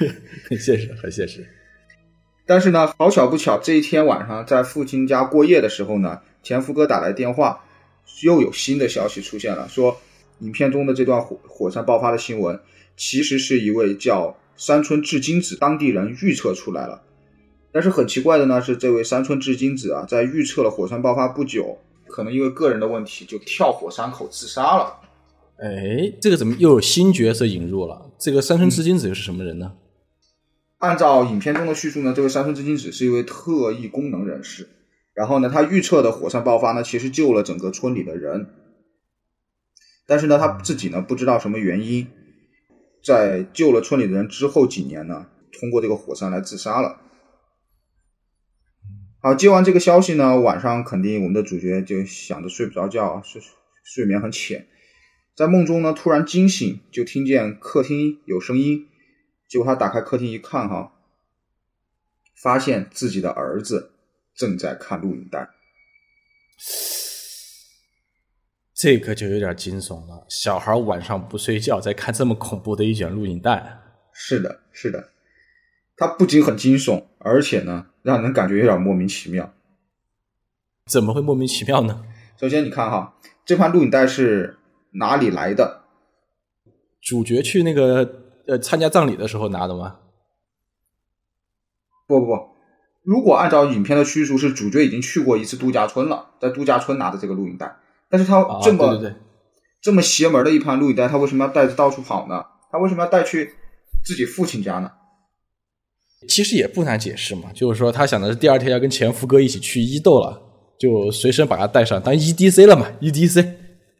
[0.48, 1.46] 很现实，很现实。
[2.46, 7.64] 但是呢，好巧不巧，这一天晚上在父亲家过夜的时候呢，前夫哥打来电话，
[8.22, 10.00] 又有新的消息出现了，说
[10.38, 12.60] 影片中的这段火火山爆发的新闻。
[12.98, 17.02] 其实是一位叫山村智金子当地人预测出来了，
[17.70, 24.98] 但是很奇怪的呢，是这位山村智金子啊，在预测了火山爆发不久，可能因为个人的问题就跳火山口自杀了。
[25.58, 28.12] 哎，这个怎么又有新角色引入了？
[28.18, 29.74] 这个山村之金子又是什么人呢？
[30.78, 34.68] 按照影片中的叙述呢，这位山村之金子是一位特异功能人士，
[35.14, 38.48] 然后呢，他预测的火山爆发呢，其实救了整个村里的人，
[40.06, 42.08] 但是呢，他自己呢不知道什么原因。
[43.02, 45.26] 在救了村里的人之后几年呢，
[45.58, 47.00] 通过这个火山来自杀了。
[49.20, 53.40] 好，接完这个消息呢，晚上肯定我们的主角就想着睡不着觉，睡
[53.84, 54.66] 睡眠很浅，
[55.36, 58.88] 在梦中呢突然惊醒，就听见客厅有声音，
[59.46, 60.94] 结果他打开客厅一看，哈，
[62.34, 63.92] 发现自己的儿子
[64.34, 65.50] 正在看录影带。
[68.72, 70.24] 这个就有点惊悚了。
[70.30, 73.78] 小孩晚上不睡觉，在看这么恐怖的一卷录影带。
[74.14, 75.10] 是的，是的，
[75.98, 79.52] 它不仅很惊悚，而且呢，让人感觉有点莫名其妙。
[80.86, 82.02] 怎么会莫名其妙呢？
[82.40, 84.56] 首先，你看哈，这盘录影带是
[84.98, 85.82] 哪里来的？
[87.02, 89.98] 主角去那个呃参加葬礼的时候拿的吗？
[92.08, 92.32] 不不不，
[93.02, 97.76] 如果按照影片的叙述，是主角已经去过一次度假村了，在度假村拿的这个录影带。
[98.08, 99.12] 但是他这么
[99.80, 102.44] 这么邪门的一盘录影带，他为什么要带着到处跑呢？
[102.70, 103.54] 他为什么要带去
[104.04, 104.90] 自己父亲家呢？
[106.28, 110.40] 其实也不难解释嘛，就是说他想的是第二天要跟前夫哥一起去伊豆了，
[110.78, 112.86] 就随身把他带上当 EDC 了嘛。
[113.00, 113.55] EDC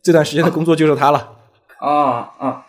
[0.07, 1.37] 这段时间的工作就是他了。
[1.81, 2.67] 啊啊，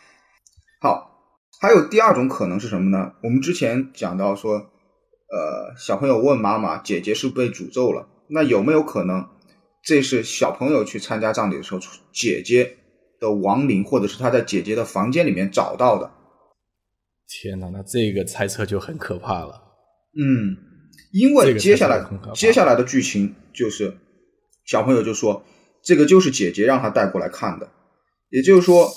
[0.82, 1.22] 好，
[1.62, 3.14] 还有第二种可能是什么呢？
[3.22, 9.28] 我们之前讲到说，呃，小朋友问妈妈：“姐姐是被诅咒了？”那有没有可能？
[9.84, 11.80] 这是小朋友去参加葬礼的时候，
[12.12, 12.80] 姐姐
[13.20, 16.10] 的亡灵，或者是他在姐姐的房间里面找到的。
[17.28, 19.62] 天哪，那这个猜测就很可怕了。
[20.20, 20.58] 嗯，
[21.12, 23.96] 因为接下来接下来的剧情就是
[24.66, 25.44] 小朋友就说，
[25.88, 27.72] 这个就是姐姐让他带过来看的，
[28.30, 28.94] 也就是说，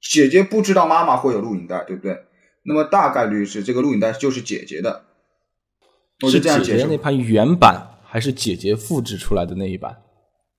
[0.00, 2.24] 姐姐不知道妈妈会有录影带，对不对？
[2.64, 5.04] 那么大概率是这个录影带就是姐姐的。
[6.30, 7.94] 是姐姐那盘原版。
[8.10, 9.94] 还是姐姐复制出来的那一版，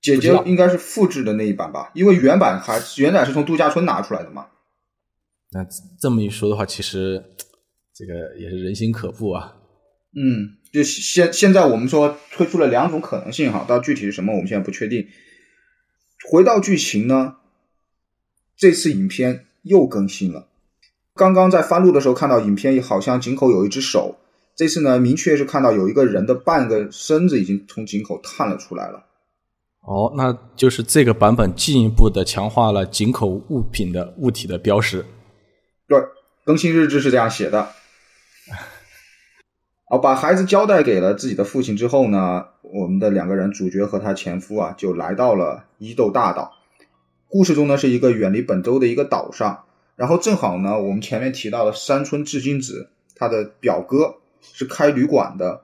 [0.00, 4.46] 姐姐应该是复制的那一版吧，因为原版还原版是从度假村拿出来的嘛。
[5.50, 5.66] 那
[6.00, 7.20] 这么一说的话，其实
[7.92, 9.56] 这个也是人心可怖啊。
[10.14, 15.06] 嗯，就现现在我们说推出了两种可能性哈，到具体是什么我们现在不确定。
[16.30, 17.36] 回到剧情呢，
[18.56, 20.48] 这次影片又更新了。
[21.14, 24.18] 刚刚在翻录的时候看到影片好像井口有一只手。
[24.56, 29.06] 这次呢，明确是看到有一个人的半个身子已经从井口探了出来了。
[29.82, 35.04] 哦，那就是这个版本进一步的强化了井口物品的物体的标识。
[35.88, 35.98] 对，
[36.44, 37.70] 更新日志是这样写的。
[39.92, 46.52] 好，把孩子交代给了自己的父亲之后呢，我们的两个人主角和他前夫啊，就来到了伊豆大岛。
[47.26, 49.64] 故事中呢，是一个远离本州的一个岛上，
[49.96, 55.62] 然后正好呢，我们前面提到的山村志金子，他的表哥是开旅馆的，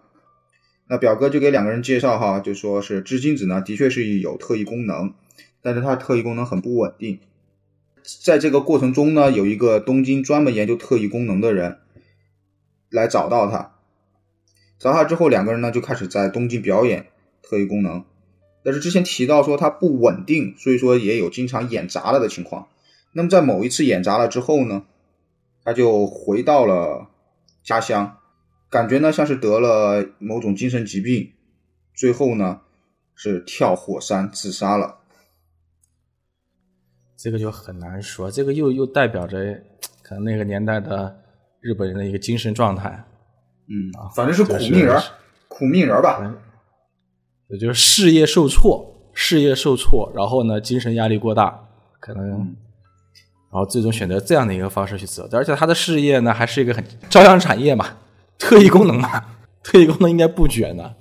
[0.88, 5.14] 那表哥就给两个人介绍哈，就说是志金子呢，的确是有特异功能，
[5.62, 7.20] 但是他特异功能很不稳定。
[8.24, 11.78] 在这个过程中呢，有一个东京专门研究特异功能的人
[12.90, 13.74] 来找到他。
[14.78, 17.06] 砸他之后，两个人呢就开始在东京表演
[17.42, 18.04] 特异功能，
[18.62, 22.68] 但是之前提到说他不稳定，所以说也有经常演砸了的情况。
[23.12, 24.84] 那么在某一次演砸了之后呢，
[25.64, 27.08] 他就回到了
[27.62, 28.18] 家乡，
[28.68, 31.32] 感觉呢像是得了某种精神疾病，
[31.94, 32.60] 最后呢
[33.14, 34.98] 是跳火山自杀了。
[37.16, 39.58] 这个就很难说，这个又又代表着
[40.02, 41.18] 可能那个年代的
[41.60, 43.02] 日本人的一个精神状态。
[43.68, 45.02] 嗯，反正是苦命人，
[45.48, 46.20] 苦命人吧。
[47.48, 51.68] 也就是事业受挫，事业受挫，然后呢，精神压力过大，
[52.00, 52.28] 可能，
[53.50, 55.28] 然后最终选择这样的一个方式去走。
[55.32, 57.86] 而且他的事业呢，还是一个很朝阳产业嘛，
[58.38, 59.24] 特异功能嘛，
[59.62, 60.94] 特异功能应该不卷的。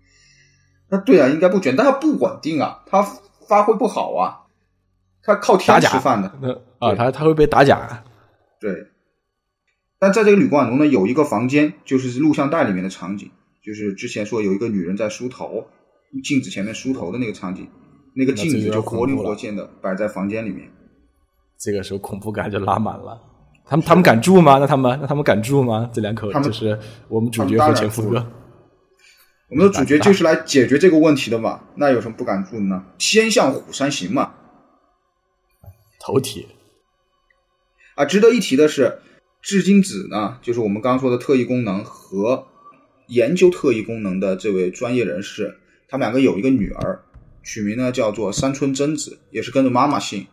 [0.88, 3.02] 那对啊，应该不卷，但他不稳定啊，他
[3.46, 4.40] 发挥不好啊，
[5.22, 6.62] 他靠天吃饭的。
[6.78, 8.02] 啊，他他会被打假。
[8.58, 8.89] 对。
[10.00, 13.30] 但在这个旅馆中呢，有一个房间，就是录像带里面的场景，
[13.62, 15.66] 就是之前说有一个女人在梳头，
[16.24, 17.68] 镜子前面梳头的那个场景，
[18.14, 20.70] 那个镜子就活灵活现的摆在房间里面。
[21.58, 23.20] 这个时候恐怖感就拉满了。
[23.66, 24.56] 他们他们敢住吗？
[24.58, 25.90] 那他们那他们敢住吗？
[25.92, 28.26] 这两口就是我们主角和前夫哥。
[29.50, 32.86] 我们的主角就是来解决这个问题的嘛，那有什么不敢住的呢？
[32.96, 34.32] 先向虎山行嘛。
[36.00, 36.46] 头铁。
[37.96, 39.00] 啊，值得一提的是。
[39.42, 42.46] 至今子呢，就是我们刚刚说的特异功能和
[43.06, 47.00] 研究特异功能的这位专业人士，他们两个有一个女儿，
[47.42, 50.26] 取名呢叫做山村贞子，也是跟着妈妈姓。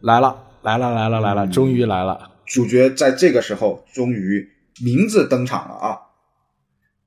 [0.00, 2.32] 来了，来了，来了，来了，终于来了！
[2.44, 4.46] 主角在这个时候终于
[4.82, 5.98] 名字登场了啊！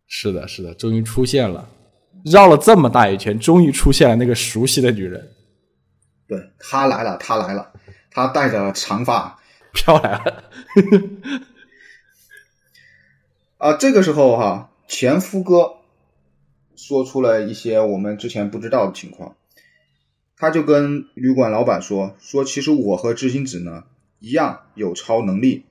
[0.07, 1.69] 是的，是的，终于出现了，
[2.25, 5.31] 绕了这么大一圈，终于出现了那个熟悉的女人。
[6.27, 7.71] 对，她来了，她来了，
[8.09, 9.36] 她带着长发。
[9.77, 10.43] 飘来了，
[13.59, 13.73] 啊！
[13.73, 15.73] 这个时候哈，前夫哥
[16.75, 19.35] 说出了一些我们之前不知道的情况，
[20.35, 23.83] 他就跟旅馆老板说：“说其实我和知心子呢
[24.19, 25.65] 一样有超能力。”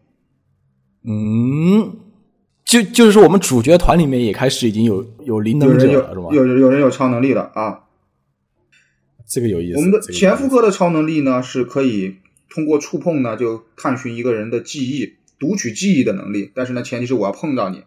[1.03, 1.97] 嗯，
[2.65, 6.29] 就就是说，我们主角团里面也开始已经有有灵能者了，是吧？
[6.33, 7.83] 有有人有超能力了啊！
[9.27, 9.79] 这个有意思。
[9.79, 12.19] 我们的前夫哥的超能力呢是可以。
[12.49, 16.51] 通过触碰呢，就探寻一个人的记忆，读取记忆的能力。
[16.55, 17.85] 但是呢，前提是我要碰到你。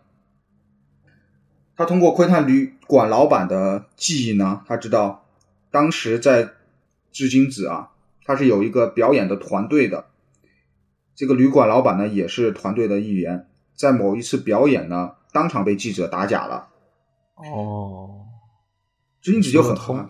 [1.76, 5.26] 他通过窥探旅馆老板的记忆呢，他知道
[5.72, 6.50] 当时在
[7.12, 7.92] 织金子啊，
[8.26, 10.08] 他是有一个表演的团队的。
[11.16, 13.48] 这个旅馆老板呢，也是团队的一员。
[13.76, 16.68] 在某一次表演呢，当场被记者打假了。
[17.36, 18.26] 哦，
[19.22, 20.10] 织金子就很害，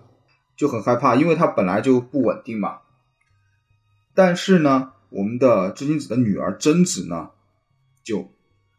[0.56, 2.80] 就很害怕，因为他本来就不稳定嘛。
[4.20, 7.30] 但是呢，我们的织金子的女儿贞子呢，
[8.04, 8.30] 就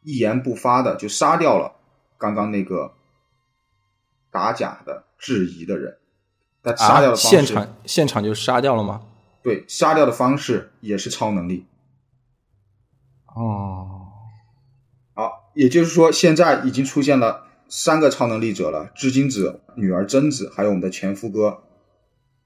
[0.03, 1.77] 一言不发的就杀掉了
[2.19, 2.93] 刚刚那个
[4.31, 5.97] 打假的质疑的人。
[6.63, 9.01] 他杀掉的方式，现场现场就杀掉了吗？
[9.43, 11.65] 对，杀掉的方式也是超能力。
[13.35, 14.09] 哦，
[15.15, 21.63] 好，也就是说，现在已经出现了三个超能力者了：织金子、女儿贞子，还有我们的前夫哥，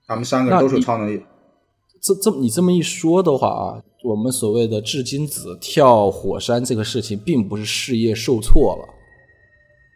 [0.07, 1.26] 他们三个人都是超能力。
[2.04, 8.94] 这这你这么一说的话啊，我们所谓的至今子跳火山这个事情，并不是事业受挫了，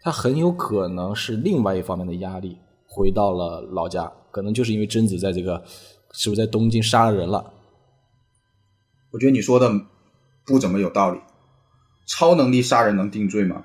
[0.00, 5.62] 他很有可能是另外一方面的压力，回到了老家，可能就是因为贞子在这个
[6.12, 7.52] 是不是在东京杀了人了？
[9.10, 9.70] 我觉得你说的
[10.46, 11.20] 不怎么有道理，
[12.06, 13.64] 超能力杀人能定罪吗？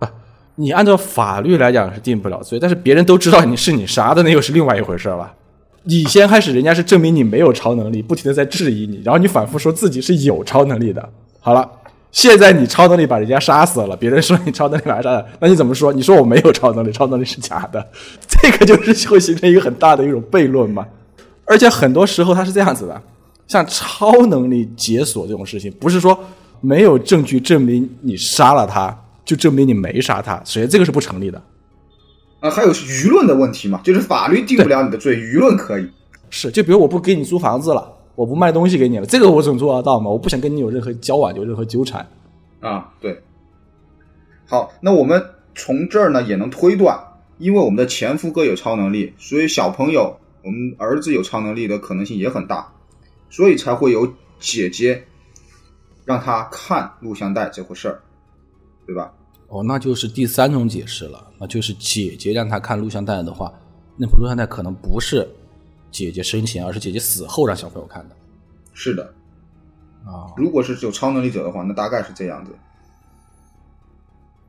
[0.00, 0.12] 啊，
[0.56, 5.34] 你按照法律来讲是定不了罪，但是别人都知道你是你杀的，那又是另外一回事了。
[5.86, 11.06] 你先开始，人家是证明你没有超能力，不停的在质疑你，然后你反复说自己是有超能力的。
[11.40, 11.70] 好了，
[12.10, 15.92] 现在你超能力把人家杀死了，别人说你超能力把人杀了，那你怎么说？
[15.92, 17.86] 你说我没有超能力，超能力是假的，
[18.26, 20.86] 这个就是会形成一个很大的一种悖论嘛。
[21.44, 23.02] 而且很多时候他是这样子的，
[23.46, 26.18] 像超能力解锁这种事情，不是说
[26.62, 31.42] 没有证据证明你杀了他，就证明你没杀他，首先这个是不成立的。
[32.44, 35.90] 啊，还有舆论的问题嘛，就是法律定不了你的罪，舆论可以。
[36.28, 40.10] 是，就比如我不给你租房子了，我不卖东西给你了，这个我总做得到嘛？
[40.10, 42.06] 我不想跟你有任何交往，有任何纠缠。
[42.60, 43.18] 啊，对。
[44.44, 47.02] 好，那我们从这儿呢也能推断，
[47.38, 52.70] 因为我们的前夫哥有超能力，所以小朋友，我们儿子有超能力的可能性也很大，
[53.30, 55.02] 所以才会有姐姐
[56.04, 58.02] 让他看录像带这回事儿，
[58.86, 59.10] 对吧？
[59.48, 63.52] 哦，那就是第三种解释了，那就是姐姐让他看录像带的话，
[63.98, 65.28] 那部录像带可能不是
[65.90, 68.16] 姐姐生前，而是姐姐死后让小朋友看的。
[68.72, 69.04] 是的，
[70.06, 72.52] 啊，如果是有超能力者的话，那大概是这样子。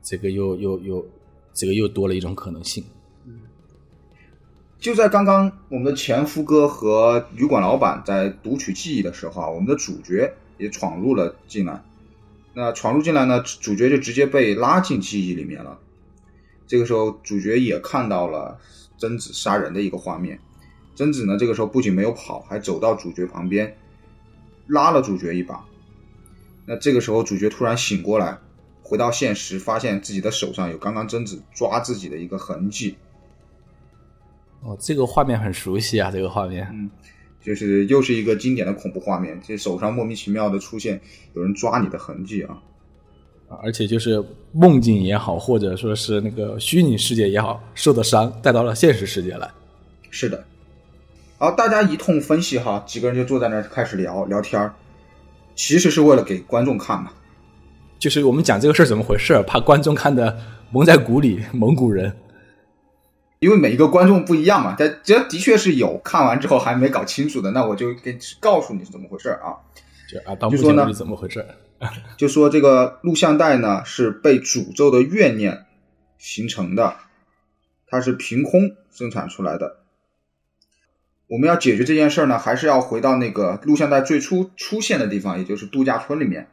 [0.02, 1.06] 这个又又又，
[1.52, 2.82] 这个又多了一种可能性。
[4.78, 11.82] 就在刚刚，我们的前夫哥和旅馆老板在读取记忆的时候啊，我们的主角也闯入了进来。
[12.54, 15.78] 那闯入进来呢，主角就直接被拉进记忆里面了。
[16.66, 18.58] 这个时候，主角也看到了
[18.98, 20.38] 贞子杀人的一个画面。
[20.94, 23.76] 贞子呢，这个时候不仅没有跑，还走到主角旁边，
[24.66, 25.64] 拉了主角一把。
[26.64, 28.38] 那这个时候，主角突然醒过来，
[28.82, 32.96] 回到现实，发现自己的手上有刚刚贞子抓自己的一个痕迹。
[34.62, 36.66] 哦，这个画面很熟悉啊，这个画面。
[36.72, 36.90] 嗯，
[37.40, 41.00] 就是又是一个经典的恐怖画面，这手上莫名其妙的出现
[41.34, 42.60] 有人抓你的痕迹啊！
[43.48, 49.48] 啊而且就是梦境也好，或者说是那个虚拟世界也好，受的伤带到了现实世界来。
[50.10, 50.44] 是的，
[51.38, 54.74] 好，大家一通分析哈，几个人就坐在那儿开始聊聊天儿，
[55.54, 57.12] 其实是为了给观众看嘛。
[57.98, 60.36] 就是我们讲这个事儿怎么回事，怕观众看的
[60.70, 62.12] 蒙在鼓里，蒙古人。
[63.38, 69.52] 因为每一个观众不一样嘛，但这的确是有看完之后还没搞清楚的，那我就给告诉你是怎么回事啊。
[70.10, 71.46] 就啊，到目前为止怎么回事儿？
[72.16, 75.66] 就说这个录像带呢是被诅咒的怨念
[76.18, 76.96] 形成的，
[77.86, 79.78] 它是凭空生产出来的。
[81.28, 86.48] 我们要解决这件事儿呢，还是要回到那个录像带最初出现的地方，也就是度假村里面。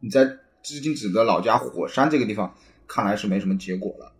[0.00, 2.54] 你在织金子的老家火山这个地方，
[2.86, 4.12] 看来是没什么结果了。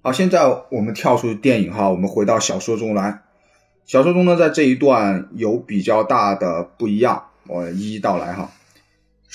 [0.00, 3.24] 好，现在我们跳出电影哈，我们回到小说中来。
[3.84, 8.52] 小说中呢，在这一段有比较大的不一样，我一一道来哈。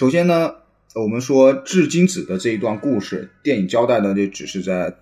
[0.02, 0.56] 首先呢，
[0.96, 4.96] 我们说至今子的这一段故事，电影交代的就只是在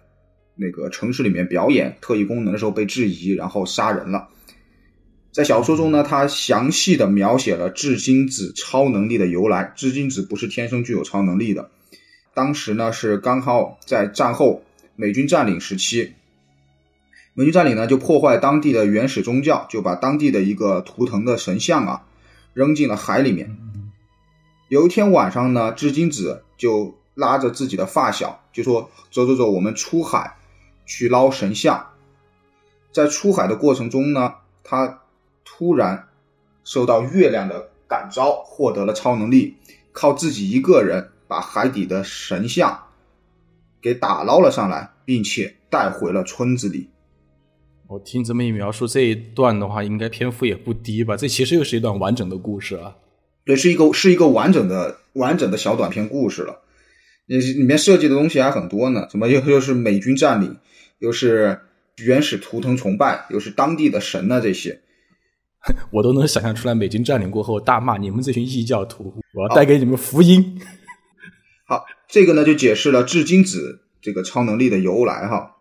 [0.57, 4.27] 那个城市里面表演特异功能的时候被质疑，然后杀人了。
[5.31, 9.71] 在小说中呢，他详细的描写了至今子超能力的由来。
[9.77, 11.69] 至今子不是天生具有超能力的，
[12.33, 14.65] 当时呢是刚好在战后
[14.97, 16.11] 美军占领时期，
[17.33, 22.05] 美军占领呢就破坏当地的原始宗教，就把当地的一个图腾的神像啊
[22.53, 23.55] 扔进了海里面。
[24.69, 30.37] 有一天晚上呢，织金子就拉着自己的发小，就说：“走走走，我们出海
[30.85, 31.87] 去捞神像。”
[32.93, 35.01] 在出海的过程中呢，他
[35.43, 36.07] 突然
[36.63, 39.57] 受到月亮的感召，获得了超能力，
[39.91, 42.83] 靠自己一个人把海底的神像
[43.81, 46.89] 给打捞了上来，并且带回了村子里。
[47.87, 51.17] 我听这么一描述，这一段的话，应该篇幅也不低吧？
[51.17, 52.95] 这其实又是一段完整的故事啊。
[53.49, 56.61] 对，是一个是一个完整的完整的小短篇故事了。
[57.25, 60.59] 也是里面设计的东西还很多呢，什么又又是美军占领，
[60.99, 61.59] 又是
[61.97, 64.81] 原始图腾崇拜，又是当地的神啊，这些
[65.89, 70.61] 我都能想象出来，美军占领过后大骂你们这群异教徒，我要带给你们福音。
[71.65, 75.55] 好，这个呢就解释了至今子这个超能力的由来哈。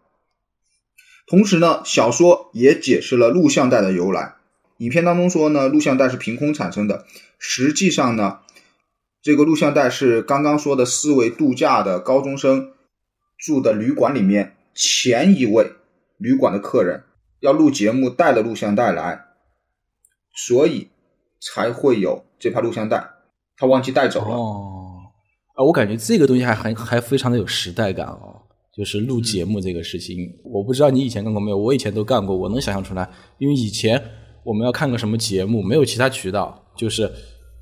[1.27, 4.35] 同时呢，小说也解释了录像带的由来。
[4.79, 7.05] 影片当中说呢，录像带是凭空产生的，
[7.39, 8.39] 实际上呢，
[9.23, 12.73] 这个录像带是刚刚说的四位度假的高中生
[13.37, 15.73] 住的旅馆里面前一位
[16.17, 17.05] 旅馆的客人
[17.41, 19.27] 要录节目带了录像带来，
[20.35, 20.89] 所以
[21.41, 23.05] 才会有这盘录像带，
[23.57, 24.35] 他忘记带走了。
[24.35, 24.97] 哦，
[25.55, 28.43] 啊，我感觉这个东西还还还非常的有时代感哦。
[28.77, 33.11] 就是录节目这个事情，我不知道你以前干过没有，我以前都干过，我能想象出来。
[33.39, 34.01] 因为以前
[34.49, 37.11] 我们要看个什么节目，没有其他渠道，就是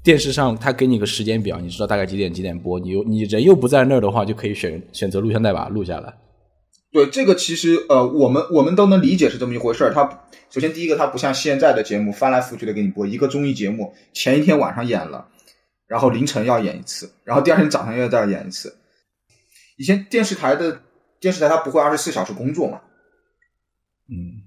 [0.04, 6.14] 电视上他给你个时间表，你知道大概几点几点播，你又你人又不在那儿的话，就可以选选择录像带把它录下来。
[6.92, 9.92] 对，这个其实呃，我们我们都能理解是这么一回事儿。
[9.92, 10.08] 它
[10.48, 15.26] 首先第一个，它不像现在的节目翻来覆去的给你播，一个综艺节目前一天晚上演了，
[15.88, 18.72] 然后凌晨要演一次，然后第二天早上又要再演一次。
[19.76, 20.80] 以前电视台的
[21.18, 22.80] 电视台它不会二十四小时工作嘛，
[24.08, 24.45] 嗯，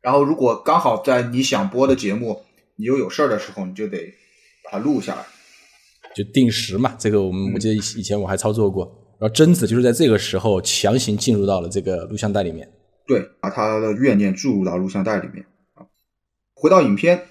[0.00, 2.42] 然后如果刚好在你想播的节目
[2.76, 3.98] 你又有事儿的时候，你就得
[4.64, 5.24] 把它录下来。
[6.14, 8.84] 就定时嘛，这个我们我记得以以前我还操作过。
[9.20, 12.70] 然后贞子就是在这个时候强行进入到了这个录像带里面。
[13.06, 15.44] 对，把他的怨念注入到录像带里面
[15.74, 15.86] 啊。
[16.54, 17.26] 回到影片，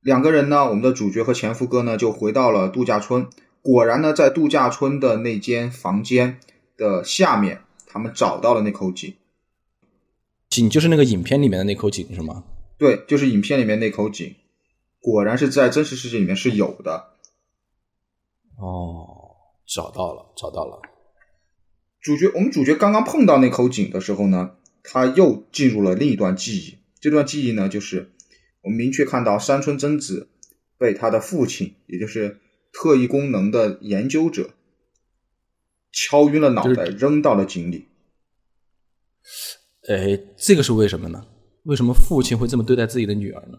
[0.00, 3.28] 两个人呢，我们的主角和前夫哥呢，就回到了度假村，
[3.60, 6.40] 果然呢，在度假村的那间房间
[6.76, 9.14] 的下面，他们找到了那口井。
[10.52, 12.44] 井就是那个影片里面的那口井是吗？
[12.76, 14.36] 对，就是影片里面那口井，
[15.00, 17.14] 果然是在真实世界里面是有的。
[18.58, 19.06] 哦，
[19.66, 20.82] 找到了，找到了。
[22.02, 26.78] 主角，我们主角刚刚碰到那口井的时候呢，他又进入了另一段记忆。
[27.00, 28.12] 这段记忆呢，就是
[28.60, 30.28] 我们明确看到山村贞子
[30.76, 32.40] 被他的父亲，也就是
[32.74, 34.50] 特异功能的研究者
[35.90, 37.88] 敲晕了脑袋，扔到了井里。
[39.88, 41.26] 哎，这个是为什么呢？
[41.64, 43.58] 为什么父亲会这么对待自己的女儿呢？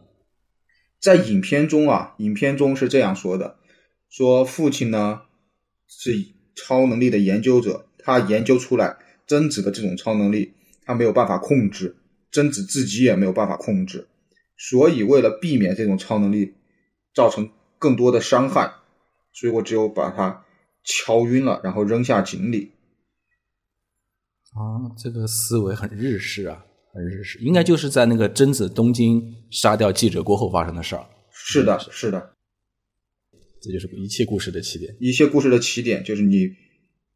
[1.00, 3.58] 在影片中啊，影片中是这样说的：
[4.10, 5.22] 说父亲呢
[5.88, 6.12] 是
[6.56, 7.88] 超能力的研究者。
[8.06, 10.54] 他研究出来贞子的这种超能力，
[10.84, 11.96] 他没有办法控制，
[12.30, 14.10] 贞子自己也没有办法控制，
[14.58, 16.54] 所以为了避免这种超能力
[17.16, 17.50] 造成
[17.80, 18.74] 更多的伤害，
[19.32, 20.44] 所以我只有把他
[20.84, 22.73] 敲晕了，然后扔下井里。
[24.56, 31.06] 啊，这个思维很日式啊，很日式，应该就是在那个贞子东京杀掉记者过后发生的事儿。
[31.32, 32.34] 是的，是的，
[33.62, 34.96] 这就是一切故事的起点。
[35.00, 36.56] 一切故事的起点就是你。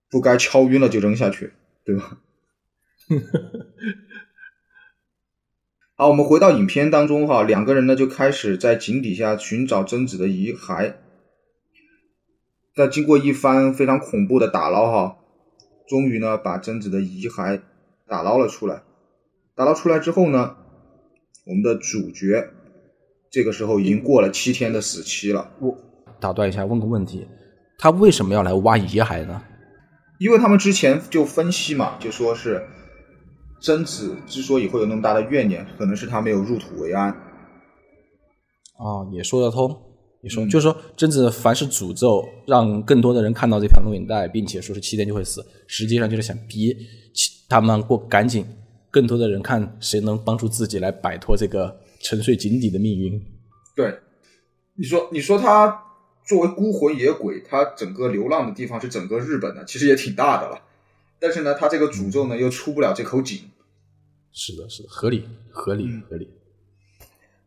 [0.09, 1.51] 不该敲晕了就扔下去，
[1.83, 2.21] 对吧？
[5.95, 10.95] 好，我们回到影片当中哈，两个人呢就开始在井底下寻找贞子的遗骸。
[12.73, 15.16] 在经过一番非常恐怖的打捞哈，
[15.87, 17.61] 终于呢把贞子的遗骸
[18.07, 18.81] 打捞了出来。
[19.55, 20.55] 打捞出来之后呢，
[21.45, 22.47] 我们的主角
[23.31, 25.51] 这个时候已经过了七天的死期了。
[25.59, 25.75] 我
[26.19, 27.27] 打断一下，问个问题，
[27.79, 29.41] 他为什么要来挖遗骸呢？
[30.19, 32.63] 因为他们之前就分析嘛，就说是
[33.59, 37.15] 贞子之所以会有那么大的怨念，可能是他没有入土为安。
[38.77, 39.75] 哦，也说得通。
[40.21, 46.75] 你说，就是说贞子凡是诅咒让更多的人看到这条录影带，并且说是七天就会死，实际上就是想逼
[47.47, 48.45] 他们过赶紧，
[48.91, 53.21] 更多的人看谁能帮助自己来摆脱这个沉睡井底的命运。
[53.75, 53.99] 对，
[54.75, 55.83] 你说，你说他。
[56.27, 60.61] 作为孤魂野鬼，他整个流浪的地方是整个日本的，其实也挺大的了。
[61.21, 63.39] 但是呢，他这个诅咒呢又出不了这口井。
[64.33, 66.29] 是的，是的，合理，合理，合理。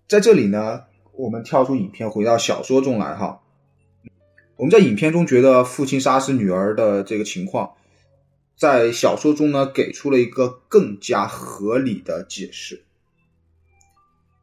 [0.08, 0.84] 在这里呢，
[1.20, 3.42] 我们跳出影片，回到小说中来哈。
[4.56, 7.74] 我们在影片中觉得父亲杀死女儿的这个情况，
[8.56, 12.84] 在小说中呢给出了一个更加合理的解释。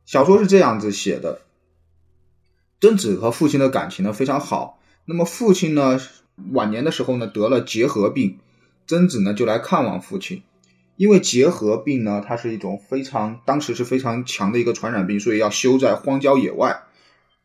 [0.06, 1.42] 小说是这样子写的。
[2.80, 4.80] 贞子和父亲的感情呢非常好。
[5.06, 6.00] 那么父亲呢
[6.52, 8.38] 晚年的时候呢得了结核病，
[8.86, 10.44] 贞子呢就来看望父亲。
[10.98, 16.84] 因为结核病呢它是一种非常当时是非常强的一个传染病，所以要修在荒郊野外，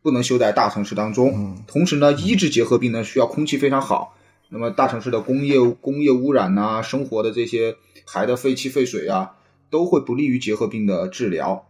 [0.02, 1.62] 不能修在大城市当中。
[1.68, 4.16] 同时呢医治结核病呢需要空气非常好。
[4.48, 7.76] 那么大城市的工业工业污染呐，生活的这些
[8.06, 9.36] 排的废气废水啊，
[9.70, 11.68] 都会不利于结核病的治疗。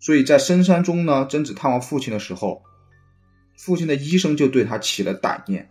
[0.00, 2.62] 所以在深山中呢，贞子探望父亲的时候。
[3.56, 5.70] 父亲的医生就对他起了歹念。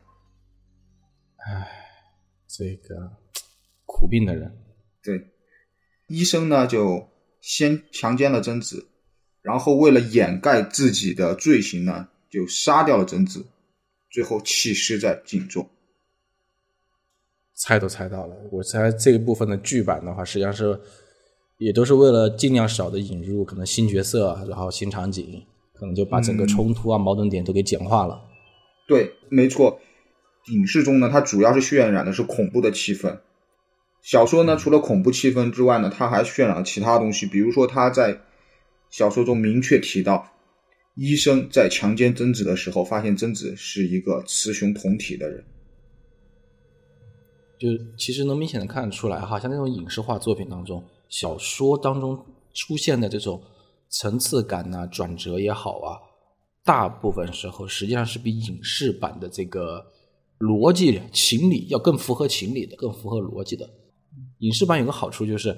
[1.37, 1.67] 唉，
[2.47, 3.13] 这个
[3.87, 4.55] 苦病的人，
[5.01, 5.17] 对
[6.09, 7.07] 医生呢就
[7.39, 8.87] 先强奸了贞子，
[9.41, 13.45] 然后为了掩盖自己的罪行呢，就杀掉了贞子，
[14.11, 15.69] 最后弃尸在井中。
[17.55, 20.77] 猜都猜到了，我猜这一部分的剧版的话，实际上是
[21.57, 25.45] 也都是为了尽量少的引入可能新角色，然后新场景。
[25.79, 28.21] 可能就把整个冲突啊、矛盾点都给简化了。
[28.85, 29.79] 对，没错。
[30.51, 33.17] 影视中呢，它主要是渲染的是恐怖的气氛。
[34.01, 37.25] 小说呢，除了恐怖气氛之外呢，它还渲染了其他东西。
[37.25, 38.21] 比如说，他在
[38.89, 40.31] 小说中明确提到，
[40.95, 45.43] 医生在强奸贞子的时候，发现贞子是一个雌雄同体的人。
[47.59, 53.41] 就其实能明显的看得出来，哈，像那种影视化作品当中，小说当中出现的这种。
[53.91, 55.97] 层次感呐，转折也好啊，
[56.63, 59.83] 大部分时候实际上是比影视版的这个
[60.37, 63.67] 逻辑情理要更符合情理的，更符合逻辑的。
[64.39, 65.55] 影视版有个好处就是，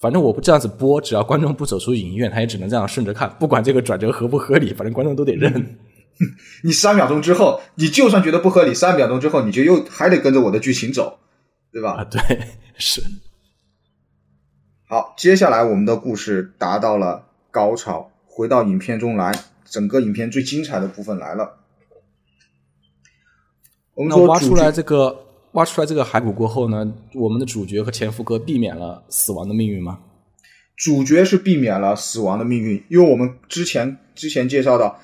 [0.00, 5.78] 反正我不这样子播，只要观众不走出影院，他也只能这样顺着看，不管这个转折合不合理，反正观众都得认。
[6.64, 11.18] 你三秒钟之后，你就算觉得不合理，三秒钟之后你就又还得跟着我的剧情走，
[11.72, 11.92] 对吧？
[11.92, 12.20] 啊，对，
[12.76, 13.02] 是。
[14.86, 17.26] 好，接下来我们的故事达到了。
[17.50, 19.32] 高潮回到影片中来，
[19.64, 21.60] 整个影片最精彩的部分来了。
[23.94, 30.00] 我们说挖出来这个挖出来这个骸骨过后呢，我们的主角和前夫哥避免了死亡的命运吗？
[30.76, 35.00] 主角是避免了死亡的命运，因为我们之前之前介绍到，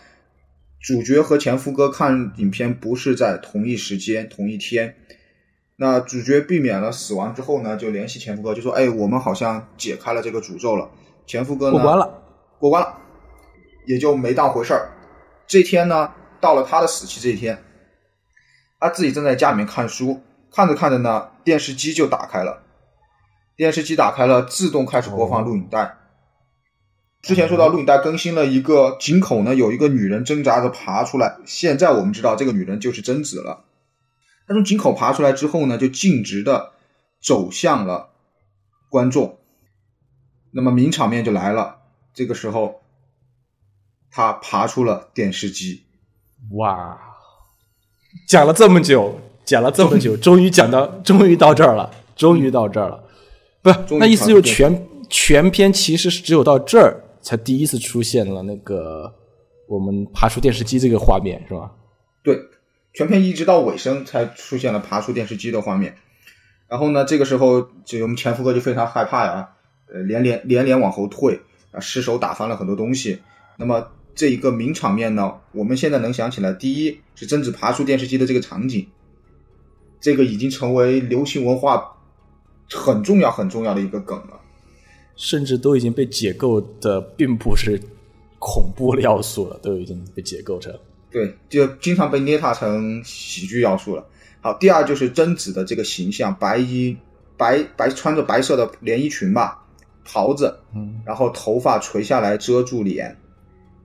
[0.80, 4.94] 主角和前夫哥看影片不是在同一时间、同一天。
[5.76, 10.88] 那主角避免了死亡之后呢，就联系前夫哥，就说：“哎，我们好像解开了这个诅咒了。”
[11.26, 12.22] 前夫哥呢过关了，
[12.60, 12.98] 过关了，
[13.86, 14.92] 也就没当回事儿。
[15.48, 17.58] 这天呢，到了他的死期这一天，
[18.78, 20.20] 他自己正在家里面看书，
[20.54, 22.62] 看着看着呢，电视机就打开了，
[23.56, 25.96] 电视机打开了，自动开始播放录影带。
[27.22, 31.38] 之前说到录影带更新了一个井口呢，有一个女人挣扎着爬出来。
[31.44, 33.64] 现在我们知道这个女人就是贞子了。
[34.46, 36.70] 她从井口爬出来之后呢，就径直的
[37.20, 38.10] 走向了
[38.90, 39.40] 观众。
[40.52, 41.78] 那么名场面就来了，
[42.12, 42.82] 这个时候，
[44.08, 45.82] 她爬出了电视机。
[46.52, 46.96] 哇！
[48.28, 53.04] 讲了这么久，讲了这么久，终于讲到，终于到这儿了，终于到这儿了。
[53.62, 59.12] 不是，那意思就是全全篇其实是只有到这儿才第一次出现了那个
[59.68, 61.70] 我们爬出电视机这个画面，是吧？
[62.22, 62.38] 对，
[62.92, 65.94] 全篇一直到尾声才出现了爬出电视机的画面。
[66.68, 69.50] 然后呢，这个时候就我们前夫哥就非常害怕呀，
[69.92, 71.40] 呃，连连连连往后退
[71.70, 73.20] 啊，失手打翻了很多东西。
[73.56, 78.88] 那么这一个名场面呢，我们现在能想起来，第一是贞子爬出电视机的这个场景，
[80.04, 81.96] 这个已经成为流行文化
[82.70, 84.38] 很重要很重要的一个梗了。
[85.16, 87.80] 甚至都已经被解构的并不是
[88.38, 90.78] 恐怖的要素了，都已经被解构成
[91.10, 94.06] 对，就经常被捏踏成喜剧要素了。
[94.42, 96.94] 好，第二就是贞子的这个形象，白衣
[97.38, 99.64] 白白穿着白色的连衣裙吧，
[100.04, 103.16] 袍子，嗯，然后头发垂下来遮住脸，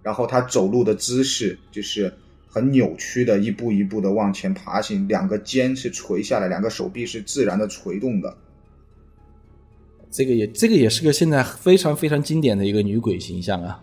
[0.04, 2.14] 然后她走路的姿势就是
[2.50, 8.36] 很扭曲的，一步一步的往前爬行，两个肩是垂下来，两个手臂是自然的垂动的。
[10.12, 13.80] 这个也这个也是个现在非常非常经典的一个女鬼形象啊，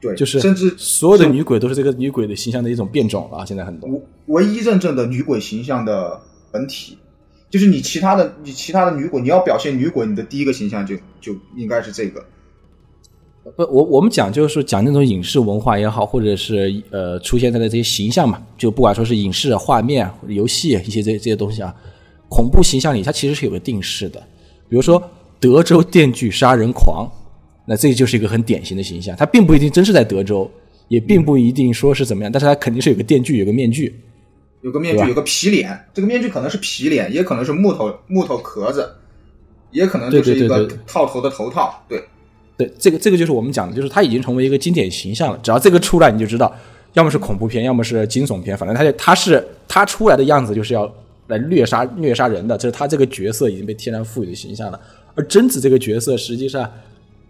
[0.00, 3.90] 对，就是甚至所有的女鬼都是这个女鬼的形象的一种变种了啊，现在很多。
[3.90, 6.18] 唯唯一认证的女鬼形象的
[6.50, 6.96] 本体，
[7.50, 12.24] 就是你其他的你其他的女鬼，你要表现女鬼，你的第一个形象就就应该是这个。
[13.56, 21.74] 不，我我们讲就是讲那种影视文化也好，或者是呃出现在的这些形象嘛，就不管说是影视画面、游戏一些这这些东西啊，
[22.28, 24.20] 恐怖形象里它其实是有个定式的，
[24.68, 25.02] 比如说
[25.40, 27.10] 德州电锯杀人狂，
[27.66, 30.48] 那这就是一个很典型的形象，它并不一定真是在德州，
[30.88, 33.92] 也并不一定说是怎么样，但是它肯定是有个电锯，有个面具，
[34.60, 38.88] 有个面具，有个皮脸，这个面具可能是皮脸，也可能是木头木头壳子，
[39.72, 41.84] 也可能就是一个套头的头套。
[41.88, 42.04] 对，对，
[42.78, 45.38] 这个这个就是我们讲的，就是它已经成为一个经典形象了。
[45.42, 46.54] 只要这个出来，你就知道，
[46.92, 50.92] 要么是恐怖片，要么是惊悚片，反正它就它是它出来的样子就是要
[51.28, 54.80] 来虐杀虐杀人的，就是他这个角色已经被天然赋予的形象了。
[55.14, 56.70] 而贞子这个角色，实际上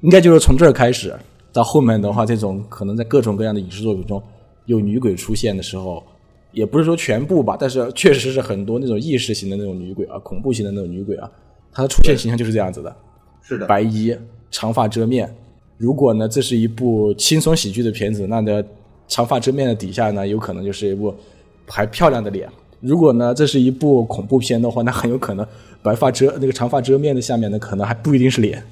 [0.01, 1.14] 应该就是从这儿开始，
[1.53, 4.23] 到后面的话，这种可能在各种各样的影视作品中
[4.66, 6.03] 有女鬼出现的时候，
[6.53, 11.31] 也不是说全部吧，但是确实是很多那种意识型的那种女鬼啊，恐怖型的那种女鬼啊，
[11.73, 12.97] 她的出现形象就是这样子的。
[13.43, 14.16] 是的，白衣，
[14.53, 15.34] 长发遮面。
[15.76, 18.64] 如果呢，这是一部轻松喜剧的片子，那的，
[19.09, 21.12] 长发遮面的底下呢，有可能就是一部
[21.66, 22.48] 还漂亮的脸。
[22.78, 25.44] 如果呢，这是一部恐怖片的话，那很有可能
[25.82, 28.62] 白发遮那个长发遮面的下面呢，可能还不一定是脸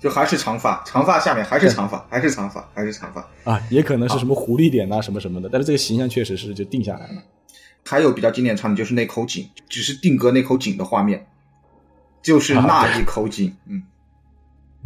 [0.00, 3.28] 就还是长发，长发下面还是长发，还是长发，还是长发。
[3.42, 5.48] 啊，也可能是什么狐狸脸啊，什么什么的。
[5.52, 7.22] 但是这个形象确实是就定下来了。
[7.84, 11.26] 还有比较经典的场景就是那口井，只是定格那口井的画面，
[12.22, 13.52] 就是那一口井。
[13.66, 13.82] 嗯，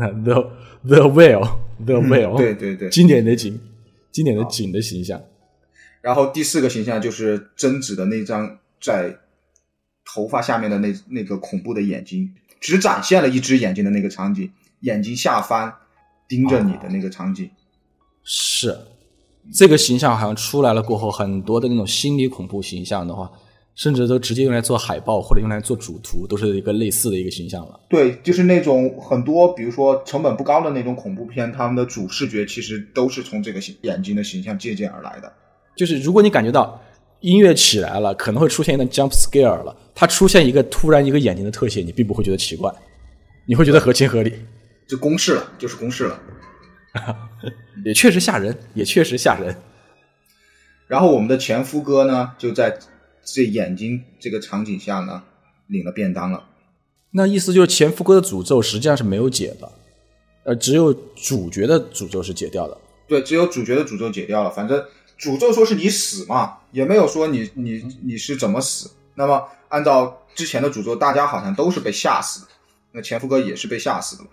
[0.02, 0.50] 那 the
[0.84, 1.44] the whale
[1.84, 2.90] the 嗯 whale，、对对对。
[2.90, 3.58] 经典的景，
[4.10, 5.22] 经典的景的形象。
[6.00, 9.16] 然后第四个形象就是贞子的那张在
[10.04, 14.50] 头发下面的那那个恐怖的眼睛，只展现了一只眼睛的那个场景，
[14.80, 15.72] 眼睛下翻
[16.26, 17.48] 盯着你的那个场景。
[18.24, 18.76] 是
[19.52, 23.30] 这个形象好像出来了过后，很多的那种心理恐怖形象的话，
[23.74, 27.80] 甚至都直接用来做海报或者用来做主图，都是一个类似的一个形象了。
[27.88, 35.32] 对，就是那种很多，比如说成本不高的那种恐怖片，他们的主视觉其实都是从这个眼睛的形象借鉴而来的。
[35.74, 36.80] 就是如果你感觉到
[37.20, 42.70] 音乐起来了，可能会出现一段 jump scare 了，它出现一个突然一个眼睛的特写，你并不会觉得奇怪，
[43.46, 44.34] 你会觉得合情合理，
[44.86, 46.20] 就公式了，就是公式了。
[47.86, 49.56] 也确实吓人，也确实吓人。
[50.88, 52.76] 然后我们的前夫哥呢，就在
[53.24, 55.22] 这眼睛这个场景下呢，
[55.66, 56.44] 领了便当了。
[57.10, 59.72] 那意思就是前夫哥的诅咒实际上是没有解的，
[60.44, 62.76] 呃，只有主角的诅咒是解掉的。
[63.06, 64.50] 对，只有主角的诅咒解掉了。
[64.50, 64.82] 反正
[65.18, 68.90] 诅咒说是你死嘛，也没有说你你你是怎么死。
[69.14, 72.46] 那么按照之前的诅咒，大家好像都是被吓死的。
[72.92, 74.30] 那前夫哥也是被吓死的嘛？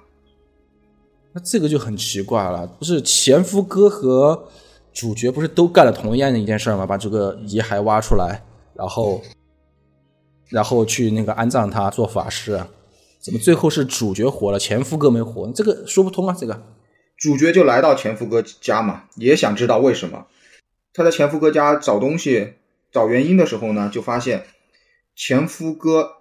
[1.33, 4.47] 那这个就很奇怪了，不是前夫哥和
[4.93, 6.85] 主角不是都干了同样的一件事吗？
[6.85, 8.41] 把这个遗骸挖出来，
[8.79, 9.21] 然后，
[10.47, 12.63] 然后去那个安葬他，做法事。
[13.19, 15.51] 怎么最后是主角活了，前夫哥没活？
[15.51, 16.33] 这个说不通啊！
[16.39, 16.63] 这个
[17.17, 20.27] 主角就来到前夫哥家嘛，也想知道为什么。
[20.93, 22.53] 他在前夫哥家找东西、
[22.93, 24.45] 找原因的时候呢，就发现
[25.13, 26.13] 前夫哥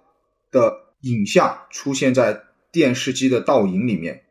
[0.51, 2.41] 的影像出现在
[2.73, 4.23] 电视机的倒影里面。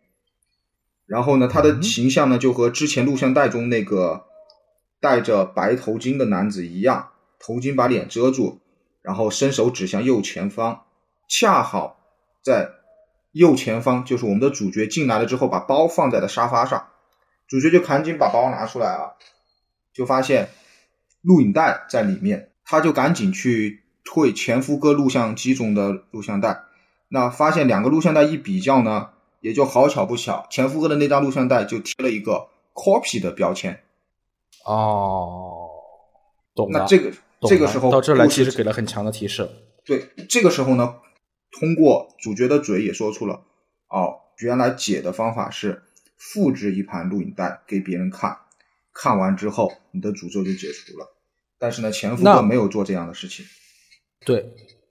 [1.07, 4.27] 然后呢，他的形象呢就和之前录像带中那个
[5.01, 7.09] 戴着白头巾的男子一样，
[7.39, 8.59] 头巾把脸遮住，
[9.03, 10.85] 然后伸手指向右前方，
[11.29, 11.97] 恰好。
[12.43, 12.71] 在
[13.33, 16.89] 右前方，就是我们的主角进来了之后，把包放在了沙发上，
[17.47, 19.13] 主角就赶紧把包拿出来啊，
[19.93, 20.49] 就发现
[21.21, 26.63] 录影带在里面，他就赶紧去退前夫哥录像机中的录像带，
[27.09, 29.11] 那发现两个录像带一比较呢，
[29.41, 33.83] 也就好巧不巧，前夫哥的那张录像带就贴了一个 copy 的标签。
[34.65, 35.69] 哦，
[36.55, 36.81] 懂了。
[36.81, 37.13] 那这个
[37.43, 39.49] 这个时候到这来，其实给了很强的提示。
[39.85, 40.97] 对，这个时候呢。
[41.51, 43.41] 通过主角的嘴也说出了，
[43.89, 45.83] 哦，原来解的方法是
[46.19, 48.37] 复制一盘录影带给别人看，
[48.93, 51.07] 看完之后你的诅咒就解除了。
[51.59, 53.47] 但是呢，前夫哥没有做这样的事情。
[54.27, 54.45] 对，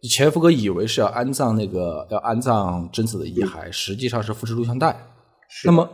[0.10, 5.00] 前夫哥以为是要安葬那个要安葬贞子的遗骸，实际上是复制录像带。
[5.64, 5.88] 那么，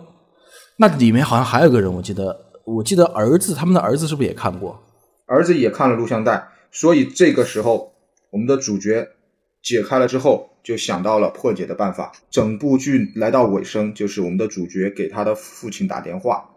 [0.78, 4.82] 那里面好像还有个人，我记得，我记得儿子他们的儿子是不是也看过？
[5.34, 7.96] 儿子也看了录像带，所以这个时候
[8.32, 9.10] 我们的主角
[9.62, 10.52] 解开了之后。
[10.64, 12.14] 就想到了破解的办法。
[12.32, 16.50] 整部剧来到尾声，就是我们的主角给他的父亲打电话，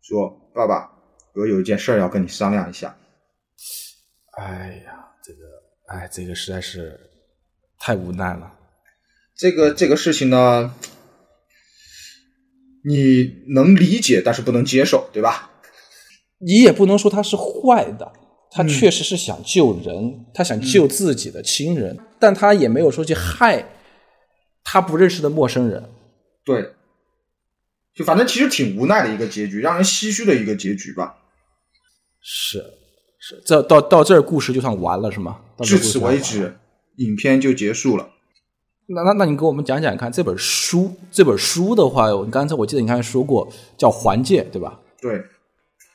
[0.00, 0.92] 说：“爸爸，
[1.34, 2.96] 我有一件事要跟你商量一下。”
[4.38, 5.38] 哎呀，这个，
[5.88, 7.00] 哎，这个实在是
[7.80, 8.56] 太无奈了。
[9.36, 10.72] 这个这个事情呢，
[12.84, 15.50] 你能理解，但是不能接受，对吧？
[16.44, 18.12] 你也不能说他是坏的。
[18.54, 23.66] 他确实是想救人，他想救自己的亲人，但他也没有说去害
[24.62, 25.88] 他不认识的陌生人。
[26.44, 26.74] 对，
[27.94, 31.14] 就反正其实挺无奈的一个结局，让人唏嘘的一个结局吧。
[32.20, 32.62] 是
[33.18, 35.40] 是，这到到这儿故事就算完了是吗？
[35.60, 36.54] 至此为止，
[36.96, 38.06] 影片就结束了。
[38.88, 44.78] 那那那你给我们讲讲看，这本书这本书的话，你刚才我记得你刚才说过叫《环界》，对吧？
[45.00, 45.24] 对。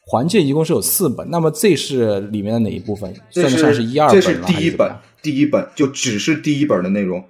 [0.09, 3.13] 环界一共是有四本，那么这是里面的哪一部分？
[3.29, 7.25] 算得上是一二本这是第一本，第一本就只是第一本的内容。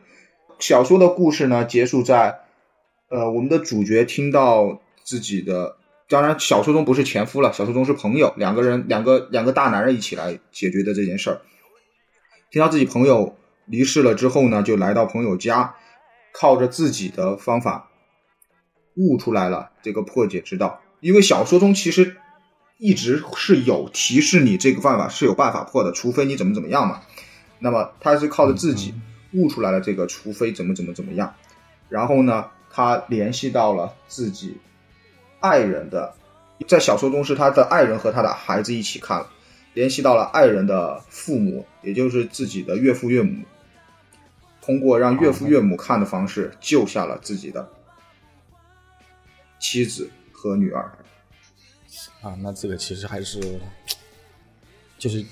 [0.60, 2.42] 小说的故事呢，结束在
[3.10, 11.42] 呃，我们的主角听到自己的，当然小说中不是前夫了，小说中是朋友，两个人，两个两个大男人一起来解决的这件事儿。
[12.52, 15.74] 听到自己朋友离世了之后呢，就来到朋友家，
[16.32, 17.90] 靠着自己的方法
[18.96, 20.80] 悟出来了这个破解之道。
[21.00, 22.18] 因为小说中其实。
[22.78, 27.02] 一直是有提示你这个办法是有办法破的，除非你怎么怎么样嘛。
[27.60, 28.94] 那么他是靠着自己
[29.34, 31.34] 悟出来了这个，除非怎么怎么怎么样。
[31.90, 34.58] 然后呢，他联系到了自己
[35.40, 36.14] 爱人的，
[36.68, 39.28] 在小说中是他的爱人和他的孩子一起看了，
[39.74, 43.44] 联系到了爱人的父母，也就是自己的岳父岳母。
[44.62, 47.68] 通过让岳父岳母看的方式，救下了自己的
[49.60, 50.92] 妻子和女儿。
[52.22, 53.60] 啊，那这个其实还是，
[54.98, 55.24] 就是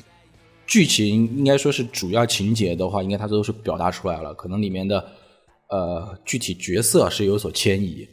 [0.68, 1.08] 剧情
[1.38, 4.34] 应该说是主要情节的话，应该它都是表达出来了。
[4.36, 5.04] 可能里面的
[5.70, 8.08] 呃具体角色是有所迁移。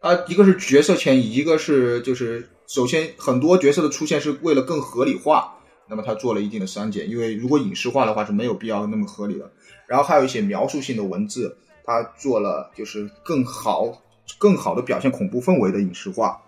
[0.00, 9.50] 啊，一个是角色迁移，一个是就是首先很多角色的出现是为了更合理化，那么他做了一定的删减，因为如果影视化的话是没有必要那么合理的。
[9.88, 14.02] 然后还有一些描述性的文字，他做了就是更好
[14.38, 16.42] 更好的表现恐怖氛围的影视化。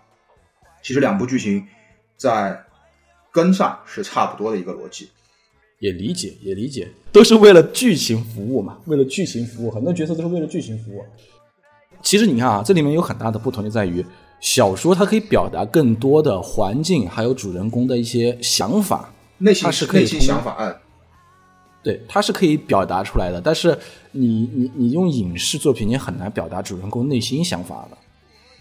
[0.81, 1.65] 其实两部剧情
[2.17, 2.63] 在
[3.31, 5.09] 跟上是差不多的一个逻辑，
[5.79, 11.03] 也理解也理解，都是为了剧情服务嘛，为了剧情服务，很多角色都是为了剧情服务。
[12.01, 14.03] 其实你看啊，这里面有很大的不同就在于，
[14.39, 20.75] 小说它可以表达更多的环境，还有主人公的一些想法，内心是可以想法，哎，
[21.83, 23.39] 对，它是可以表达出来的。
[23.39, 23.77] 但是
[24.11, 27.97] 你你你用影视作品，你很难表达主人公内心想法的。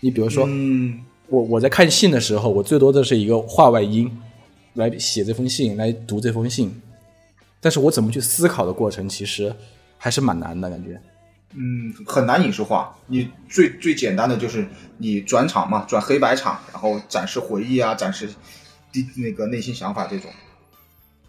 [0.00, 1.00] 你比如说，嗯。
[1.28, 4.10] 我我在看信的时候，我最多的是一个画外音
[4.74, 6.80] 来写这封信，来读这封信。
[7.60, 9.54] 但是我怎么去思考的过程，其实
[9.96, 11.00] 还是蛮难的感觉。
[11.54, 12.96] 嗯，很难影视化。
[13.06, 14.66] 你最最简单的就是
[14.98, 18.28] 你转场嘛，转黑白场，然后展示回忆啊，展示
[18.92, 20.30] 第那个内心想法这种。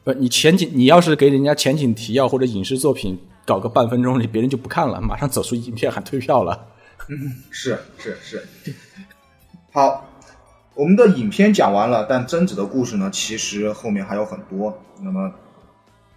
[0.04, 6.68] 不，你前景，你要是给人家前景提要或者影视作品搞个半分钟，你别人就不看了，马上走出影片喊退票了。
[7.10, 8.48] 嗯，是是是。
[9.72, 10.10] 好，
[10.74, 14.82] 我们的影片讲完了，但贞子的故事呢，其实后面还有很多。
[15.02, 15.32] 那么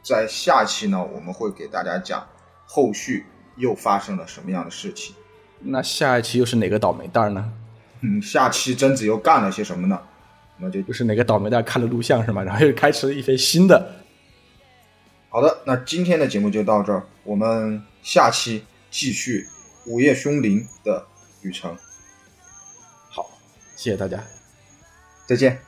[0.02, 2.26] 在下期呢，我们会给大家讲
[2.66, 3.26] 后续
[3.56, 5.14] 又发生了什么样的事情。
[5.60, 7.52] 那下一期又是哪个倒霉蛋呢？
[8.00, 10.00] 嗯，下期贞子又干了些什么呢？
[10.56, 12.42] 那就就是哪个倒霉蛋看了录像是吗？
[12.44, 13.96] 然后又开始了一篇新的。
[15.28, 19.46] 好的，那今天的节目就到这儿，我们下期继续
[19.86, 21.04] 午夜凶铃的
[21.42, 21.76] 旅程。
[23.82, 24.22] 谢谢大家。
[25.26, 25.58] 再见。